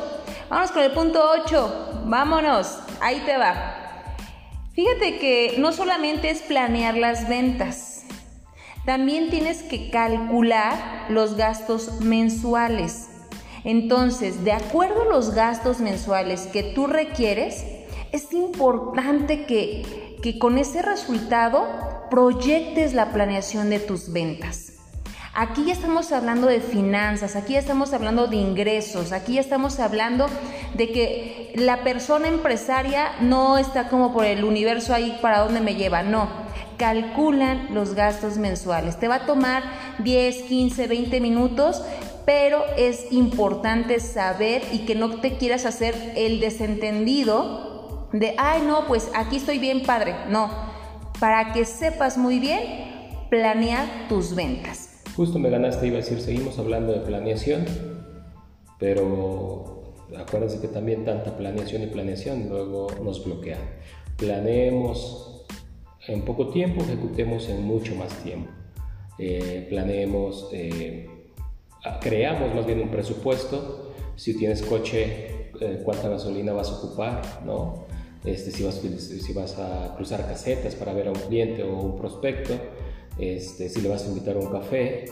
Vámonos 0.48 0.72
con 0.72 0.82
el 0.82 0.90
punto 0.90 1.22
8. 1.44 2.02
Vámonos. 2.06 2.78
Ahí 3.00 3.22
te 3.24 3.36
va. 3.36 3.76
Fíjate 4.74 5.18
que 5.18 5.54
no 5.58 5.72
solamente 5.72 6.30
es 6.30 6.42
planear 6.42 6.96
las 6.96 7.28
ventas, 7.28 7.99
también 8.84 9.30
tienes 9.30 9.62
que 9.62 9.90
calcular 9.90 11.06
los 11.08 11.36
gastos 11.36 12.00
mensuales. 12.00 13.08
Entonces, 13.64 14.44
de 14.44 14.52
acuerdo 14.52 15.02
a 15.02 15.12
los 15.12 15.34
gastos 15.34 15.80
mensuales 15.80 16.46
que 16.46 16.62
tú 16.62 16.86
requieres, 16.86 17.64
es 18.12 18.32
importante 18.32 19.44
que, 19.44 20.16
que 20.22 20.38
con 20.38 20.58
ese 20.58 20.82
resultado 20.82 21.68
proyectes 22.10 22.94
la 22.94 23.12
planeación 23.12 23.70
de 23.70 23.80
tus 23.80 24.12
ventas. 24.12 24.69
Aquí 25.32 25.64
ya 25.64 25.72
estamos 25.72 26.10
hablando 26.10 26.48
de 26.48 26.60
finanzas, 26.60 27.36
aquí 27.36 27.52
ya 27.52 27.60
estamos 27.60 27.92
hablando 27.92 28.26
de 28.26 28.36
ingresos, 28.36 29.12
aquí 29.12 29.34
ya 29.34 29.40
estamos 29.40 29.78
hablando 29.78 30.26
de 30.74 30.90
que 30.90 31.52
la 31.54 31.84
persona 31.84 32.26
empresaria 32.26 33.12
no 33.20 33.56
está 33.56 33.88
como 33.88 34.12
por 34.12 34.24
el 34.24 34.42
universo 34.42 34.92
ahí 34.92 35.16
para 35.22 35.38
dónde 35.38 35.60
me 35.60 35.76
lleva, 35.76 36.02
no. 36.02 36.28
Calculan 36.78 37.68
los 37.72 37.94
gastos 37.94 38.38
mensuales. 38.38 38.98
Te 38.98 39.06
va 39.06 39.16
a 39.16 39.26
tomar 39.26 39.62
10, 39.98 40.42
15, 40.42 40.88
20 40.88 41.20
minutos, 41.20 41.80
pero 42.26 42.64
es 42.76 43.12
importante 43.12 44.00
saber 44.00 44.62
y 44.72 44.80
que 44.80 44.96
no 44.96 45.20
te 45.20 45.36
quieras 45.36 45.64
hacer 45.64 45.94
el 46.16 46.40
desentendido 46.40 48.08
de, 48.12 48.34
ay, 48.36 48.62
no, 48.66 48.88
pues 48.88 49.10
aquí 49.14 49.36
estoy 49.36 49.58
bien 49.58 49.82
padre. 49.84 50.16
No, 50.28 50.50
para 51.20 51.52
que 51.52 51.64
sepas 51.64 52.18
muy 52.18 52.40
bien, 52.40 53.26
planear 53.30 53.86
tus 54.08 54.34
ventas. 54.34 54.89
Justo 55.20 55.38
me 55.38 55.50
ganaste, 55.50 55.86
iba 55.86 55.98
a 55.98 56.00
decir, 56.00 56.18
seguimos 56.18 56.58
hablando 56.58 56.94
de 56.94 57.00
planeación, 57.00 57.66
pero 58.78 59.92
acuérdense 60.16 60.62
que 60.62 60.68
también 60.68 61.04
tanta 61.04 61.36
planeación 61.36 61.82
y 61.82 61.88
planeación 61.88 62.48
luego 62.48 62.86
nos 63.04 63.22
bloquea. 63.22 63.58
Planeemos 64.16 65.44
en 66.08 66.22
poco 66.22 66.48
tiempo, 66.48 66.80
ejecutemos 66.80 67.50
en 67.50 67.64
mucho 67.64 67.94
más 67.96 68.14
tiempo. 68.22 68.50
Eh, 69.18 69.66
planeemos, 69.68 70.48
eh, 70.54 71.06
creamos 72.00 72.54
más 72.54 72.64
bien 72.64 72.80
un 72.80 72.88
presupuesto. 72.88 73.92
Si 74.16 74.38
tienes 74.38 74.62
coche, 74.62 75.50
eh, 75.60 75.82
cuánta 75.84 76.08
gasolina 76.08 76.54
vas 76.54 76.70
a 76.70 76.78
ocupar, 76.78 77.20
¿no? 77.44 77.84
Este, 78.24 78.50
si, 78.50 78.62
vas, 78.62 78.76
si 78.76 79.32
vas 79.34 79.58
a 79.58 79.94
cruzar 79.96 80.26
casetas 80.26 80.74
para 80.76 80.94
ver 80.94 81.08
a 81.08 81.10
un 81.10 81.18
cliente 81.18 81.62
o 81.62 81.78
un 81.78 81.98
prospecto 81.98 82.54
este, 83.20 83.68
si 83.68 83.80
le 83.80 83.88
vas 83.88 84.04
a 84.04 84.08
invitar 84.08 84.36
a 84.36 84.40
un 84.40 84.50
café 84.50 85.04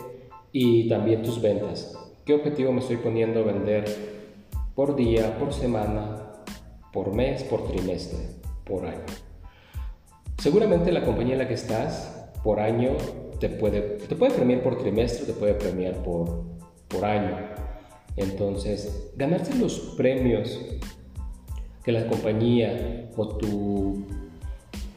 y 0.51 0.89
también 0.89 1.21
tus 1.23 1.41
ventas. 1.41 1.95
¿Qué 2.25 2.33
objetivo 2.33 2.71
me 2.71 2.79
estoy 2.79 2.97
poniendo 2.97 3.39
a 3.39 3.43
vender 3.43 3.85
por 4.75 4.95
día, 4.95 5.37
por 5.37 5.53
semana, 5.53 6.43
por 6.91 7.13
mes, 7.13 7.43
por 7.43 7.67
trimestre, 7.67 8.19
por 8.65 8.85
año? 8.85 9.05
Seguramente 10.37 10.91
la 10.91 11.05
compañía 11.05 11.33
en 11.33 11.39
la 11.39 11.47
que 11.47 11.53
estás 11.53 12.31
por 12.43 12.59
año 12.59 12.91
te 13.39 13.49
puede, 13.49 13.81
te 13.81 14.15
puede 14.15 14.33
premiar 14.33 14.63
por 14.63 14.77
trimestre, 14.77 15.25
te 15.25 15.33
puede 15.33 15.53
premiar 15.53 15.95
por, 16.03 16.43
por 16.87 17.05
año. 17.05 17.37
Entonces, 18.15 19.11
ganarse 19.15 19.55
los 19.55 19.79
premios 19.97 20.59
que 21.83 21.91
la 21.91 22.07
compañía 22.07 23.09
o 23.15 23.27
tu 23.37 24.05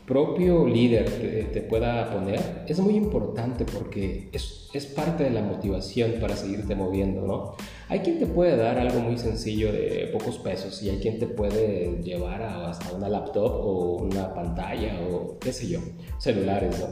propio 0.06 0.66
líder 0.66 1.50
te, 1.52 1.60
pueda 1.60 2.12
poner 2.12 2.64
es 2.66 2.78
muy 2.80 2.96
importante 2.96 3.64
porque 3.64 4.28
es, 4.32 4.68
es, 4.72 4.86
parte 4.86 5.24
de 5.24 5.30
la 5.30 5.42
motivación 5.42 6.14
para 6.20 6.36
seguirte 6.36 6.74
moviendo, 6.74 7.22
¿no? 7.22 7.54
Hay 7.88 8.00
quien 8.00 8.18
te 8.18 8.26
puede 8.26 8.56
dar 8.56 8.78
algo 8.78 9.00
muy 9.00 9.16
sencillo 9.16 9.72
de 9.72 10.10
pocos 10.12 10.38
pesos 10.38 10.82
y 10.82 10.90
hay 10.90 10.98
quien 10.98 11.18
te 11.18 11.26
puede 11.26 12.02
llevar 12.02 12.42
a, 12.42 12.70
hasta 12.70 12.94
una 12.94 13.08
laptop 13.08 13.52
o 13.52 13.96
una 14.02 14.34
pantalla 14.34 15.00
o 15.08 15.38
qué 15.38 15.52
sé 15.52 15.68
yo, 15.68 15.80
celulares, 16.18 16.78
¿no? 16.80 16.86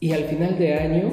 Y 0.00 0.12
al 0.12 0.24
final 0.24 0.58
de 0.58 0.74
año, 0.74 1.12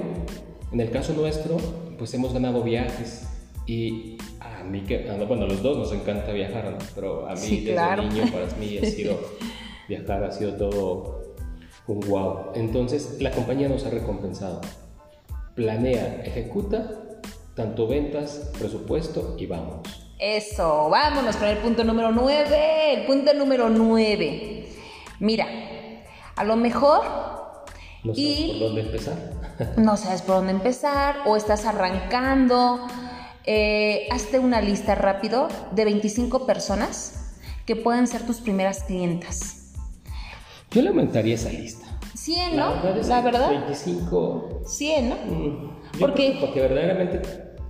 en 0.72 0.80
el 0.80 0.90
caso 0.90 1.14
nuestro, 1.14 1.58
pues 1.98 2.14
hemos 2.14 2.34
ganado 2.34 2.64
viajes 2.64 3.28
y 3.66 4.18
a 4.40 4.64
mí 4.64 4.82
que, 4.82 5.00
bueno, 5.28 5.44
a 5.44 5.48
los 5.48 5.62
dos 5.62 5.78
nos 5.78 5.94
encanta 5.94 6.32
viajar, 6.32 6.72
¿no? 6.72 6.78
Pero 6.96 7.28
a 7.28 7.36
mí 7.36 7.62
desde 7.66 7.98
niño 7.98 8.32
para 8.32 8.48
mí 8.60 8.78
ha 8.78 8.86
sido 8.86 9.20
viajar 9.88 10.24
ha 10.24 10.32
sido 10.32 10.54
todo 10.54 11.36
un 11.88 12.00
wow. 12.02 12.52
Entonces 12.56 13.18
la 13.22 13.32
compañía 13.32 13.70
nos 13.70 13.86
ha 13.86 13.90
recompensado. 13.90 14.62
Planea, 15.56 16.22
ejecuta 16.24 17.08
tanto 17.56 17.88
ventas, 17.88 18.52
presupuesto 18.60 19.36
y 19.40 19.48
vamos. 19.48 19.82
Eso, 20.20 20.90
vámonos 20.90 21.36
con 21.38 21.48
el 21.48 21.58
punto 21.58 21.84
número 21.84 22.12
9. 22.12 22.94
El 22.94 23.06
punto 23.06 23.34
número 23.34 23.70
9. 23.70 24.68
Mira, 25.20 25.48
a 26.36 26.44
lo 26.44 26.56
mejor... 26.56 27.02
No 28.04 28.14
sabes 28.14 28.52
por 28.52 28.60
dónde 28.60 28.82
empezar. 28.82 29.16
no 29.78 29.98
sabes 29.98 30.22
por 30.22 30.36
dónde 30.36 30.52
empezar 30.52 31.18
o 31.26 31.36
estás 31.36 31.66
arrancando. 31.66 32.88
Eh, 33.44 34.08
hazte 34.12 34.40
una 34.40 34.62
lista 34.62 34.94
rápido 34.94 35.48
de 35.72 35.86
25 35.86 36.46
personas 36.46 37.34
que 37.66 37.76
pueden 37.76 38.08
ser 38.08 38.26
tus 38.26 38.40
primeras 38.42 38.84
clientas. 38.84 39.67
Yo 40.78 40.84
le 40.84 40.90
aumentaría 40.90 41.34
esa 41.34 41.50
lista. 41.50 41.88
100, 42.14 42.56
¿no? 42.56 42.72
La 43.08 43.22
verdad. 43.22 43.50
25. 43.50 44.62
100, 44.64 45.10
¿no? 45.10 45.16
Mm, 45.16 46.00
porque, 46.00 46.38
porque 46.40 46.62
verdaderamente 46.62 47.20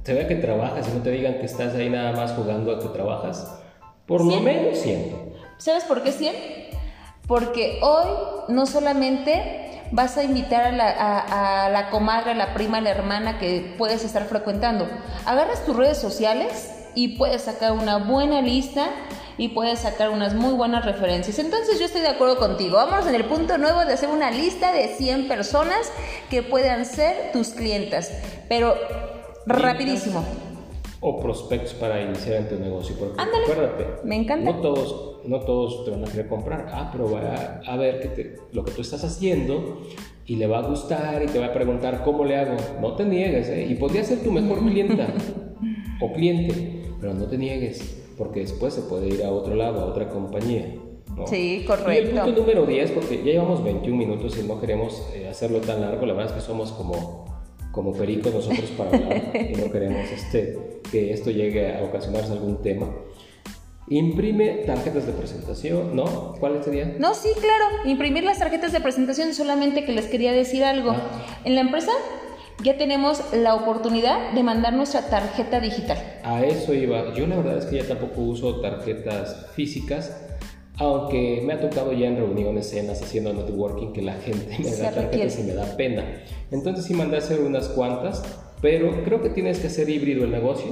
se 0.04 0.14
vea 0.14 0.28
que 0.28 0.36
trabajas 0.36 0.90
y 0.90 0.98
no 0.98 1.02
te 1.02 1.12
digan 1.12 1.36
que 1.36 1.46
estás 1.46 1.74
ahí 1.76 1.90
nada 1.90 2.12
más 2.12 2.34
jugando 2.34 2.76
a 2.76 2.80
que 2.80 2.90
trabajas, 2.90 3.62
por 4.06 4.26
lo 4.26 4.42
menos 4.42 4.80
100. 4.80 5.36
¿Sabes 5.58 5.86
por 5.86 6.04
qué 6.04 6.12
100? 6.12 6.36
Porque 7.28 7.80
hoy 7.82 8.08
no 8.50 8.66
solamente 8.66 9.84
vas 9.94 10.18
a 10.18 10.26
invitar 10.26 10.66
a 10.66 10.72
la, 10.74 11.64
a 11.64 11.70
la 11.70 11.90
comadre, 11.90 12.32
a 12.32 12.36
la 12.36 12.54
prima, 12.54 12.80
a 12.80 12.82
la 12.82 12.90
hermana 12.90 13.40
que 13.40 13.74
puedes 13.78 14.04
estar 14.04 14.26
frecuentando. 14.26 14.86
Agarras 15.26 15.66
tus 15.66 15.78
redes 15.78 15.98
sociales 15.98 16.74
y 16.94 17.18
puedes 17.18 17.44
sacar 17.44 17.72
una 17.72 18.00
buena 18.00 18.42
lista 18.42 18.90
y 19.38 19.50
puedes 19.50 19.80
sacar 19.80 20.10
unas 20.10 20.34
muy 20.34 20.54
buenas 20.54 20.86
referencias. 20.86 21.40
Entonces 21.40 21.80
yo 21.80 21.86
estoy 21.86 22.02
de 22.02 22.10
acuerdo 22.10 22.38
contigo. 22.38 22.76
Vamos 22.76 23.08
en 23.08 23.16
el 23.16 23.26
punto 23.26 23.58
nuevo 23.58 23.86
de 23.86 23.94
hacer 23.94 24.10
una 24.10 24.32
lista 24.32 24.72
de 24.72 24.88
100 24.88 25.28
personas 25.28 25.92
que 26.30 26.44
puedan 26.44 26.86
ser 26.86 27.32
tus 27.32 27.50
clientas. 27.50 28.12
Pero 28.50 28.76
Rapidísimo. 29.48 30.26
O 31.00 31.20
prospectos 31.20 31.74
para 31.74 32.02
iniciar 32.02 32.36
en 32.36 32.50
tu 32.50 32.60
negocio. 32.60 32.96
Porque 33.00 33.22
acuérdate, 33.22 33.86
me 34.04 34.16
encanta. 34.16 34.52
No 34.52 34.62
todos, 34.62 35.22
no 35.26 35.40
todos 35.42 35.86
te 35.86 35.92
van 35.92 36.04
a 36.04 36.08
querer 36.08 36.28
comprar. 36.28 36.68
Ah, 36.74 36.90
pero 36.92 37.10
va 37.10 37.62
a, 37.66 37.78
ver 37.78 38.02
que 38.02 38.36
lo 38.52 38.66
que 38.66 38.72
tú 38.72 38.82
estás 38.82 39.04
haciendo 39.04 39.84
y 40.26 40.36
le 40.36 40.48
va 40.48 40.60
a 40.60 40.62
gustar 40.64 41.24
y 41.24 41.28
te 41.28 41.40
va 41.40 41.48
a 41.48 41.54
preguntar 41.54 42.04
cómo 42.04 42.26
le 42.26 42.36
hago. 42.36 42.58
No 42.82 42.96
te 42.96 43.06
niegues, 43.06 43.48
¿eh? 43.48 43.68
Y 43.70 43.76
podría 43.76 44.04
ser 44.04 44.22
tu 44.22 44.32
mejor 44.32 44.60
clienta 44.60 45.08
o 46.02 46.12
cliente, 46.12 46.84
pero 47.00 47.14
no 47.14 47.26
te 47.26 47.38
niegues, 47.38 48.06
porque 48.18 48.42
después 48.42 48.74
se 48.74 48.82
puede 48.82 49.08
ir 49.08 49.24
a 49.24 49.32
otro 49.32 49.56
lado, 49.56 49.82
a 49.82 49.86
otra 49.86 50.10
compañía. 50.10 50.76
Sí, 51.28 51.64
correcto. 51.66 51.92
Y 51.92 51.98
el 51.98 52.10
punto 52.10 52.42
número 52.42 52.66
10, 52.66 52.92
porque 52.92 53.18
ya 53.18 53.32
llevamos 53.32 53.64
21 53.64 53.98
minutos 53.98 54.38
y 54.38 54.48
no 54.48 54.60
queremos 54.60 55.08
eh, 55.16 55.28
hacerlo 55.28 55.60
tan 55.62 55.82
largo, 55.82 56.06
la 56.06 56.14
verdad 56.14 56.36
es 56.36 56.44
que 56.44 56.48
somos 56.48 56.72
como 56.72 57.26
como 57.78 57.94
pericos 57.94 58.34
nosotros 58.34 58.72
para 58.76 58.90
hablar 58.90 59.32
y 59.36 59.54
no 59.56 59.72
queremos 59.72 60.12
este, 60.12 60.82
que 60.92 61.14
esto 61.14 61.30
llegue 61.30 61.76
a 61.76 61.84
ocasionarse 61.84 62.32
algún 62.32 62.60
tema. 62.64 62.88
Imprime 63.88 64.64
tarjetas 64.66 65.06
de 65.06 65.14
presentación, 65.14 65.96
¿no? 65.96 66.34
¿Cuál 66.40 66.64
sería? 66.64 66.96
No, 66.98 67.14
sí, 67.14 67.30
claro. 67.40 67.66
Imprimir 67.86 68.24
las 68.24 68.40
tarjetas 68.40 68.72
de 68.72 68.82
presentación, 68.82 69.34
solamente 69.36 69.86
que 69.86 69.92
les 69.92 70.08
quería 70.08 70.34
decir 70.34 70.64
algo. 70.64 70.90
Ah. 70.90 71.40
En 71.46 71.54
la 71.54 71.62
empresa 71.62 71.92
ya 72.64 72.78
tenemos 72.78 73.22
la 73.34 73.56
oportunidad 73.56 74.32
de 74.34 74.44
mandar 74.44 74.74
nuestra 74.74 75.10
tarjeta 75.10 75.60
digital. 75.60 75.98
A 76.24 76.44
eso 76.44 76.74
iba. 76.74 77.14
Yo 77.14 77.28
la 77.28 77.38
verdad 77.38 77.58
es 77.58 77.66
que 77.66 77.78
ya 77.78 77.88
tampoco 77.88 78.22
uso 78.22 78.62
tarjetas 78.62 79.48
físicas 79.56 80.12
aunque 80.80 81.42
me 81.44 81.54
ha 81.54 81.60
tocado 81.60 81.92
ya 81.92 82.08
en 82.08 82.18
reuniones, 82.18 82.70
cenas, 82.70 83.02
haciendo 83.02 83.34
networking, 83.34 83.94
que 83.94 84.02
la 84.02 84.14
gente 84.14 84.58
me 84.60 84.76
da 84.76 84.92
tarjetas 84.92 85.40
y 85.40 85.44
me 85.44 85.54
da 85.54 85.76
pena. 85.76 86.06
Entonces 86.52 86.86
sí 86.86 86.94
mandé 86.94 87.16
a 87.16 87.20
hacer 87.20 87.40
unas 87.42 87.68
cuantas, 87.70 88.24
pero 88.62 89.04
creo 89.04 89.22
que 89.22 89.30
tienes 89.30 89.60
que 89.60 89.68
hacer 89.68 89.90
híbrido 89.90 90.24
el 90.24 90.32
negocio. 90.32 90.68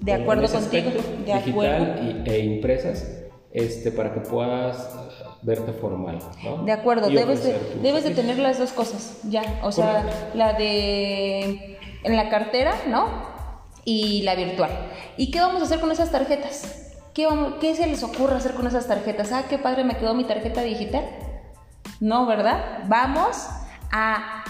De 0.00 0.14
acuerdo 0.14 0.48
contigo, 0.48 0.90
de 1.26 1.34
digital 1.34 2.22
Y, 2.26 2.30
e 2.30 2.38
impresas, 2.38 3.06
este, 3.52 3.90
para 3.90 4.12
que 4.14 4.20
puedas 4.20 4.90
verte 5.42 5.72
formal. 5.72 6.18
¿no? 6.44 6.64
De 6.64 6.72
acuerdo, 6.72 7.08
debes 7.08 7.44
de, 7.44 7.58
debes 7.82 8.04
de 8.04 8.10
tener 8.10 8.38
las 8.38 8.58
dos 8.58 8.72
cosas, 8.72 9.18
ya. 9.24 9.60
O 9.62 9.72
sea, 9.72 10.04
la 10.34 10.52
de 10.52 11.78
en 12.04 12.16
la 12.16 12.28
cartera, 12.28 12.74
¿no? 12.88 13.08
Y 13.84 14.22
la 14.22 14.34
virtual. 14.34 14.70
¿Y 15.16 15.30
qué 15.30 15.40
vamos 15.40 15.62
a 15.62 15.64
hacer 15.64 15.80
con 15.80 15.90
esas 15.90 16.10
tarjetas? 16.10 16.90
¿Qué, 17.14 17.74
se 17.74 17.86
les 17.86 18.02
ocurre 18.02 18.36
hacer 18.36 18.52
con 18.54 18.66
esas 18.66 18.86
tarjetas? 18.86 19.32
Ah, 19.32 19.44
qué 19.48 19.58
padre, 19.58 19.84
me 19.84 19.96
quedó 19.96 20.14
mi 20.14 20.24
tarjeta 20.24 20.62
digital. 20.62 21.04
No, 21.98 22.26
¿verdad? 22.26 22.84
Vamos 22.86 23.48
a 23.90 24.44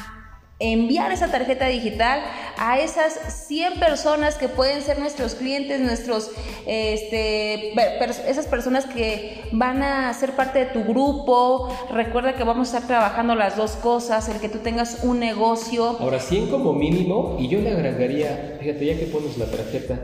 enviar 0.61 1.11
esa 1.11 1.29
tarjeta 1.29 1.66
digital 1.66 2.23
a 2.59 2.79
esas 2.79 3.46
100 3.49 3.81
personas 3.81 4.37
que 4.37 4.49
pueden 4.49 4.83
ser 4.83 4.99
nuestros 4.99 5.35
clientes, 5.35 5.81
nuestros, 5.81 6.31
este, 6.66 7.73
esas 8.29 8.46
personas 8.46 8.85
que 8.85 9.42
van 9.53 9.83
a 9.83 10.12
ser 10.12 10.33
parte 10.37 10.61
de 10.61 10.66
tu 10.66 10.85
grupo. 10.85 11.75
Recuerda 11.90 12.35
que 12.35 12.44
vamos 12.44 12.68
a 12.68 12.77
estar 12.77 12.87
trabajando 12.87 13.35
las 13.35 13.57
dos 13.57 13.73
cosas, 13.73 14.29
el 14.29 14.38
que 14.38 14.51
tú 14.51 14.59
tengas 14.59 15.03
un 15.03 15.18
negocio. 15.18 15.96
Ahora 15.99 16.20
100 16.20 16.49
como 16.49 16.75
mínimo 16.75 17.37
y 17.40 17.49
yo 17.49 17.61
le 17.61 17.73
agregaría, 17.73 18.59
fíjate, 18.61 18.87
ya 18.87 18.99
que 18.99 19.07
pones 19.07 19.38
la 19.38 19.46
tarjeta, 19.46 19.99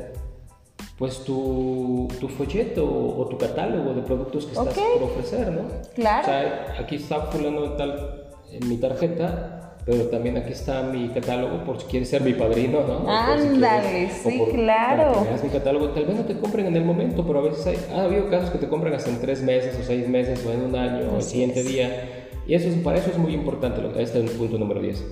pues 0.99 1.23
tu, 1.25 2.09
tu 2.19 2.29
folleto 2.29 2.85
o, 2.87 3.27
tu 3.27 3.37
catálogo 3.37 3.93
de 3.93 4.01
productos 4.01 4.47
que 4.47 4.53
estás 4.53 4.75
por 4.75 5.03
ofrecer, 5.03 5.53
¿no? 5.53 5.69
Claro. 5.95 6.23
O 6.23 6.25
sea, 6.25 6.77
aquí 6.81 6.97
está 6.97 7.21
fulano 7.27 7.73
tal 7.73 8.33
en 8.51 8.69
mi 8.69 8.79
tarjeta, 8.79 9.76
pero 9.87 10.09
también 10.09 10.37
aquí 10.37 10.53
está 10.53 10.83
mi 10.83 11.09
catálogo 11.11 11.65
por 11.65 11.81
si 11.81 11.87
quieres 11.87 12.09
ser 12.09 12.21
mi 12.21 12.33
padrino, 12.33 12.81
¿no? 12.81 13.09
Ándale, 13.09 14.11
sí, 14.11 14.43
claro. 14.53 15.13
Para 15.13 15.23
que 15.23 15.29
veas 15.29 15.45
mi 15.45 15.51
catálogo, 15.51 15.89
tal 15.91 16.07
vez 16.07 16.17
no 16.17 16.25
te 16.25 16.37
compren 16.41 16.67
en 16.67 16.77
el 16.77 16.85
momento, 16.85 17.25
pero 17.25 17.39
a 17.39 17.43
veces 17.43 17.65
hay, 17.69 17.97
ha 17.97 18.03
habido 18.03 18.29
casos 18.29 18.51
que 18.51 18.59
te 18.59 18.69
compran 18.69 18.95
hasta 18.95 19.11
en 19.11 19.21
tres 19.21 19.43
meses 19.43 19.79
o 19.81 19.85
seis 19.85 20.09
meses 20.09 20.45
o 20.45 20.53
en 20.53 20.63
un 20.63 20.75
año 20.75 21.13
o 21.13 21.17
el 21.19 21.23
siguiente 21.23 21.63
día. 21.63 22.27
Y 22.49 22.55
eso 22.55 22.69
es, 22.69 22.75
para 22.79 22.99
eso 22.99 23.11
es 23.11 23.19
muy 23.19 23.33
importante, 23.33 23.81
este 24.03 24.25
es 24.25 24.31
el 24.31 24.37
punto 24.37 24.59
número 24.59 24.81
10. 24.81 25.05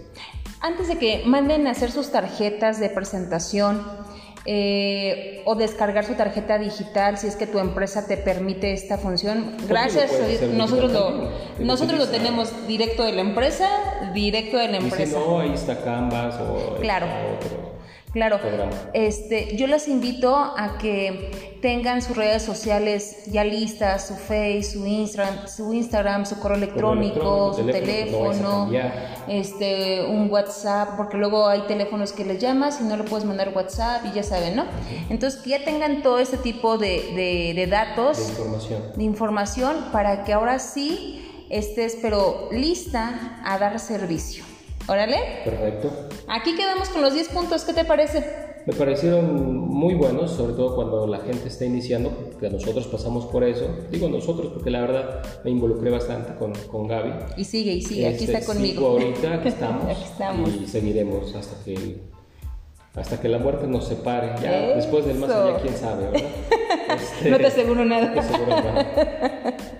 Antes 0.60 0.88
de 0.88 0.98
que 0.98 1.22
manden 1.24 1.68
a 1.68 1.70
hacer 1.70 1.92
sus 1.92 2.10
tarjetas 2.10 2.80
de 2.80 2.90
presentación, 2.90 3.80
eh, 4.46 5.42
o 5.46 5.54
descargar 5.54 6.04
su 6.04 6.14
tarjeta 6.14 6.58
digital 6.58 7.16
si 7.16 7.26
es 7.26 7.36
que 7.36 7.46
tu 7.46 7.58
empresa 7.58 8.06
te 8.06 8.16
permite 8.16 8.72
esta 8.72 8.98
función. 8.98 9.56
Gracias, 9.68 10.10
nosotros 10.52 10.92
lo, 10.92 11.30
nosotros 11.60 11.98
lo 11.98 12.08
tenemos 12.08 12.66
directo 12.66 13.04
de 13.04 13.12
la 13.12 13.22
empresa, 13.22 13.68
directo 14.12 14.58
de 14.58 14.68
la 14.68 14.76
empresa. 14.78 15.18
si 15.18 15.26
no, 15.26 15.40
ahí 15.40 15.54
está 15.54 15.82
Canvas 15.82 16.36
o 16.40 16.76
claro. 16.80 17.06
Claro, 18.14 18.38
este, 18.92 19.56
yo 19.56 19.66
les 19.66 19.88
invito 19.88 20.36
a 20.36 20.78
que 20.78 21.58
tengan 21.60 22.00
sus 22.00 22.16
redes 22.16 22.44
sociales 22.44 23.24
ya 23.26 23.42
listas, 23.42 24.06
su 24.06 24.14
Face, 24.14 24.62
su 24.62 24.86
Instagram, 24.86 25.48
su 25.48 25.74
Instagram, 25.74 26.24
su 26.24 26.38
correo 26.38 26.58
electrónico, 26.58 27.52
su 27.54 27.66
teléfono, 27.66 28.70
este, 29.26 30.04
un 30.04 30.30
WhatsApp, 30.30 30.90
porque 30.96 31.16
luego 31.16 31.48
hay 31.48 31.62
teléfonos 31.62 32.12
que 32.12 32.24
les 32.24 32.38
llamas 32.38 32.80
y 32.80 32.84
no 32.84 32.96
le 32.96 33.02
puedes 33.02 33.24
mandar 33.24 33.52
WhatsApp 33.52 34.04
y 34.06 34.12
ya 34.12 34.22
saben, 34.22 34.54
¿no? 34.54 34.64
Entonces 35.10 35.40
que 35.40 35.50
ya 35.50 35.64
tengan 35.64 36.02
todo 36.02 36.20
ese 36.20 36.36
tipo 36.36 36.78
de, 36.78 37.52
de 37.56 37.66
datos, 37.66 38.18
de 38.18 38.32
información. 38.32 38.82
de 38.94 39.02
información, 39.02 39.76
para 39.90 40.22
que 40.22 40.32
ahora 40.32 40.60
sí 40.60 41.44
estés, 41.50 41.98
pero 42.00 42.48
lista 42.52 43.40
a 43.44 43.58
dar 43.58 43.80
servicio. 43.80 44.44
Órale. 44.86 45.16
Perfecto. 45.44 45.90
Aquí 46.28 46.54
quedamos 46.56 46.88
con 46.90 47.02
los 47.02 47.14
10 47.14 47.28
puntos, 47.28 47.64
¿qué 47.64 47.72
te 47.72 47.84
parece? 47.84 48.24
Me 48.66 48.72
parecieron 48.72 49.68
muy 49.68 49.94
buenos, 49.94 50.30
sobre 50.30 50.54
todo 50.54 50.74
cuando 50.74 51.06
la 51.06 51.18
gente 51.18 51.48
está 51.48 51.66
iniciando, 51.66 52.30
que 52.40 52.48
nosotros 52.48 52.86
pasamos 52.86 53.26
por 53.26 53.44
eso. 53.44 53.68
Digo 53.90 54.08
nosotros 54.08 54.52
porque 54.54 54.70
la 54.70 54.80
verdad 54.80 55.22
me 55.44 55.50
involucré 55.50 55.90
bastante 55.90 56.34
con, 56.36 56.54
con 56.70 56.88
Gaby. 56.88 57.12
Y 57.36 57.44
sigue, 57.44 57.72
y 57.72 57.82
sigue, 57.82 58.08
aquí 58.08 58.24
está 58.24 58.38
este, 58.38 58.52
conmigo. 58.52 58.88
Ahorita, 58.88 59.34
aquí 59.34 59.48
estamos. 59.48 59.84
aquí 59.90 60.04
estamos. 60.04 60.50
Y 60.54 60.66
seguiremos 60.66 61.34
hasta 61.34 61.62
que, 61.62 62.00
hasta 62.94 63.20
que 63.20 63.28
la 63.28 63.38
muerte 63.38 63.66
nos 63.66 63.86
separe. 63.86 64.32
Ya 64.42 64.76
después 64.76 65.04
del 65.04 65.18
más 65.18 65.30
allá, 65.30 65.58
quién 65.60 65.76
sabe, 65.76 66.06
¿verdad? 66.10 66.28
Este, 66.94 67.30
no 67.30 67.38
te 67.38 67.46
aseguro 67.46 67.84
nada. 67.84 68.06
No 68.06 68.12
te 68.12 68.20
aseguro 68.20 68.50
nada. 68.50 69.56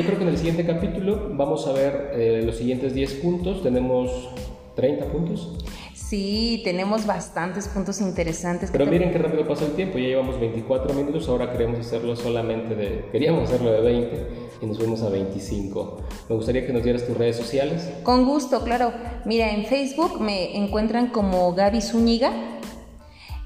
Yo 0.00 0.06
creo 0.06 0.16
que 0.16 0.24
en 0.24 0.30
el 0.30 0.38
siguiente 0.38 0.64
capítulo 0.64 1.28
vamos 1.32 1.66
a 1.66 1.72
ver 1.72 2.12
eh, 2.14 2.40
los 2.42 2.56
siguientes 2.56 2.94
10 2.94 3.16
puntos. 3.16 3.62
Tenemos 3.62 4.30
30 4.74 5.04
puntos. 5.04 5.58
Sí, 5.92 6.62
tenemos 6.64 7.04
bastantes 7.04 7.68
puntos 7.68 8.00
interesantes. 8.00 8.70
Pero 8.70 8.86
miren 8.86 9.12
qué 9.12 9.18
rápido 9.18 9.46
pasa 9.46 9.66
el 9.66 9.72
tiempo, 9.72 9.98
ya 9.98 10.06
llevamos 10.06 10.40
24 10.40 10.94
minutos, 10.94 11.28
ahora 11.28 11.52
queremos 11.52 11.80
hacerlo 11.80 12.16
solamente 12.16 12.74
de, 12.74 13.10
queríamos 13.12 13.50
hacerlo 13.50 13.72
de 13.72 13.80
20 13.82 14.26
y 14.62 14.66
nos 14.66 14.78
fuimos 14.78 15.02
a 15.02 15.10
25. 15.10 15.98
Me 16.30 16.34
gustaría 16.34 16.66
que 16.66 16.72
nos 16.72 16.82
dieras 16.82 17.06
tus 17.06 17.18
redes 17.18 17.36
sociales. 17.36 17.90
Con 18.02 18.24
gusto, 18.24 18.64
claro. 18.64 18.94
Mira, 19.26 19.50
en 19.50 19.66
Facebook 19.66 20.18
me 20.18 20.56
encuentran 20.56 21.08
como 21.08 21.52
Gaby 21.52 21.82
Zúñiga, 21.82 22.32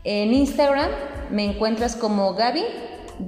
en 0.05 0.33
Instagram 0.33 0.91
me 1.33 1.47
encuentras 1.47 1.97
como 1.97 2.33
Gaby-mk. 2.35 3.25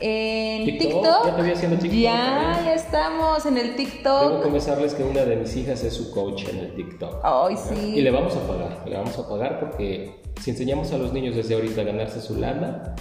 En 0.00 0.64
TikTok, 0.64 0.88
TikTok. 1.02 1.26
ya 1.26 1.36
te 1.36 1.42
vi 1.42 1.50
haciendo 1.50 1.76
TikTok 1.78 2.00
Ya, 2.00 2.40
también. 2.42 2.64
ya 2.66 2.74
estamos 2.74 3.46
en 3.46 3.56
el 3.58 3.66
Debo 3.68 3.76
TikTok. 3.76 4.42
confesarles 4.42 4.94
que 4.94 5.02
una 5.02 5.24
de 5.24 5.36
mis 5.36 5.56
hijas 5.56 5.82
es 5.84 5.94
su 5.94 6.10
coach 6.12 6.44
en 6.48 6.58
el 6.58 6.74
TikTok. 6.76 7.16
Ay, 7.24 7.54
Y 7.54 7.56
sí. 7.56 8.00
le 8.00 8.10
vamos 8.10 8.36
a 8.36 8.40
pagar, 8.46 8.82
le 8.88 8.96
vamos 8.96 9.18
a 9.18 9.28
pagar 9.28 9.58
porque 9.60 10.20
si 10.40 10.50
enseñamos 10.50 10.92
a 10.92 10.98
los 10.98 11.12
niños 11.12 11.34
desde 11.34 11.54
ahorita 11.54 11.80
a 11.80 11.84
ganarse 11.84 12.20
su 12.20 12.36
lana, 12.36 12.94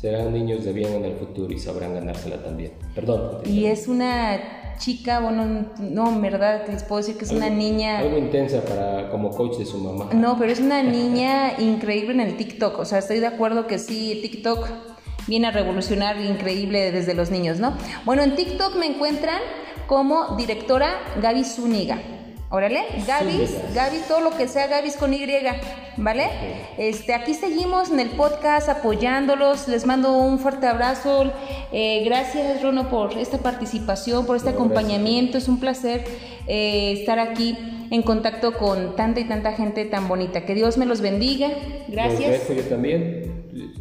serán 0.00 0.32
niños 0.32 0.64
de 0.64 0.72
bien 0.72 0.92
en 0.92 1.04
el 1.06 1.16
futuro 1.16 1.52
y 1.52 1.58
sabrán 1.58 1.94
ganársela 1.94 2.36
también. 2.42 2.72
Perdón. 2.94 3.40
Y 3.46 3.64
es 3.66 3.88
una 3.88 4.76
chica, 4.78 5.20
bueno, 5.20 5.66
no, 5.78 6.08
en 6.10 6.20
verdad, 6.20 6.62
les 6.68 6.82
puedo 6.84 7.00
decir 7.00 7.16
que 7.16 7.24
es 7.24 7.30
una 7.32 7.46
Algo- 7.46 7.56
niña. 7.58 7.98
Algo 7.98 8.18
intensa 8.18 8.62
para 8.64 9.08
como 9.10 9.30
coach 9.30 9.56
de 9.58 9.64
su 9.66 9.78
mamá. 9.78 10.10
No, 10.12 10.36
pero 10.38 10.52
es 10.52 10.60
una 10.60 10.82
niña 10.84 11.58
increíble 11.58 12.12
en 12.12 12.20
el 12.20 12.36
TikTok. 12.36 12.78
O 12.78 12.84
sea, 12.84 12.98
estoy 12.98 13.18
de 13.20 13.26
acuerdo 13.26 13.66
que 13.66 13.78
sí, 13.78 14.18
TikTok 14.22 14.68
viene 15.26 15.48
a 15.48 15.50
revolucionar 15.50 16.18
increíble 16.20 16.92
desde 16.92 17.14
los 17.14 17.30
niños, 17.30 17.58
¿no? 17.58 17.76
Bueno, 18.04 18.22
en 18.22 18.34
TikTok 18.34 18.76
me 18.76 18.86
encuentran 18.86 19.40
como 19.86 20.36
directora 20.36 20.94
Gaby 21.20 21.44
Zúñiga. 21.44 21.98
Órale, 22.50 22.84
Gaby. 23.08 23.48
Gaby, 23.74 23.96
todo 24.06 24.20
lo 24.20 24.30
que 24.36 24.46
sea 24.46 24.68
Gaby 24.68 24.92
con 24.92 25.12
Y, 25.12 25.26
¿vale? 25.96 26.28
Este, 26.78 27.12
aquí 27.12 27.34
seguimos 27.34 27.90
en 27.90 27.98
el 27.98 28.10
podcast 28.10 28.68
apoyándolos. 28.68 29.66
Les 29.66 29.84
mando 29.86 30.16
un 30.16 30.38
fuerte 30.38 30.68
abrazo. 30.68 31.32
Eh, 31.72 32.02
gracias, 32.04 32.62
Rono, 32.62 32.90
por 32.90 33.18
esta 33.18 33.38
participación, 33.38 34.24
por 34.24 34.36
este 34.36 34.50
acompañamiento. 34.50 35.36
Es 35.36 35.48
un 35.48 35.58
placer 35.58 36.04
eh, 36.46 36.92
estar 37.00 37.18
aquí 37.18 37.58
en 37.90 38.02
contacto 38.02 38.52
con 38.56 38.94
tanta 38.94 39.18
y 39.18 39.24
tanta 39.24 39.54
gente 39.54 39.84
tan 39.86 40.06
bonita. 40.06 40.44
Que 40.44 40.54
Dios 40.54 40.78
me 40.78 40.86
los 40.86 41.00
bendiga. 41.00 41.48
Los 41.48 41.88
Gracias. 41.88 42.48
dejo 42.48 42.52
yo 42.52 42.62
también. 42.68 43.33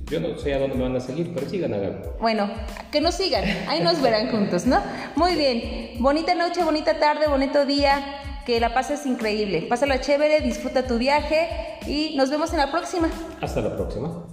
Yo 0.10 0.20
no 0.20 0.38
sé 0.38 0.54
a 0.54 0.60
dónde 0.60 0.76
me 0.76 0.84
van 0.84 0.96
a 0.96 1.00
seguir, 1.00 1.34
pero 1.34 1.50
sigan 1.50 1.74
a 1.74 1.78
Gaby. 1.78 1.96
Bueno, 2.20 2.50
que 2.92 3.02
nos 3.02 3.16
sigan. 3.16 3.44
Ahí 3.68 3.82
nos 3.82 4.02
verán 4.02 4.30
juntos, 4.32 4.66
¿no? 4.66 4.82
Muy 5.16 5.36
bien. 5.36 5.96
Bonita 6.00 6.36
noche, 6.36 6.64
bonita 6.64 7.00
tarde, 7.00 7.28
bonito 7.28 7.66
día. 7.66 8.20
Que 8.46 8.60
la 8.60 8.74
pases 8.74 9.06
increíble. 9.06 9.62
Pásala 9.64 10.02
chévere, 10.02 10.42
disfruta 10.42 10.86
tu 10.86 10.98
viaje 10.98 11.48
y 11.88 12.16
nos 12.18 12.30
vemos 12.30 12.52
en 12.52 12.60
la 12.60 12.72
próxima. 12.72 13.10
Hasta 13.42 13.62
la 13.62 13.76
próxima. 13.76 14.26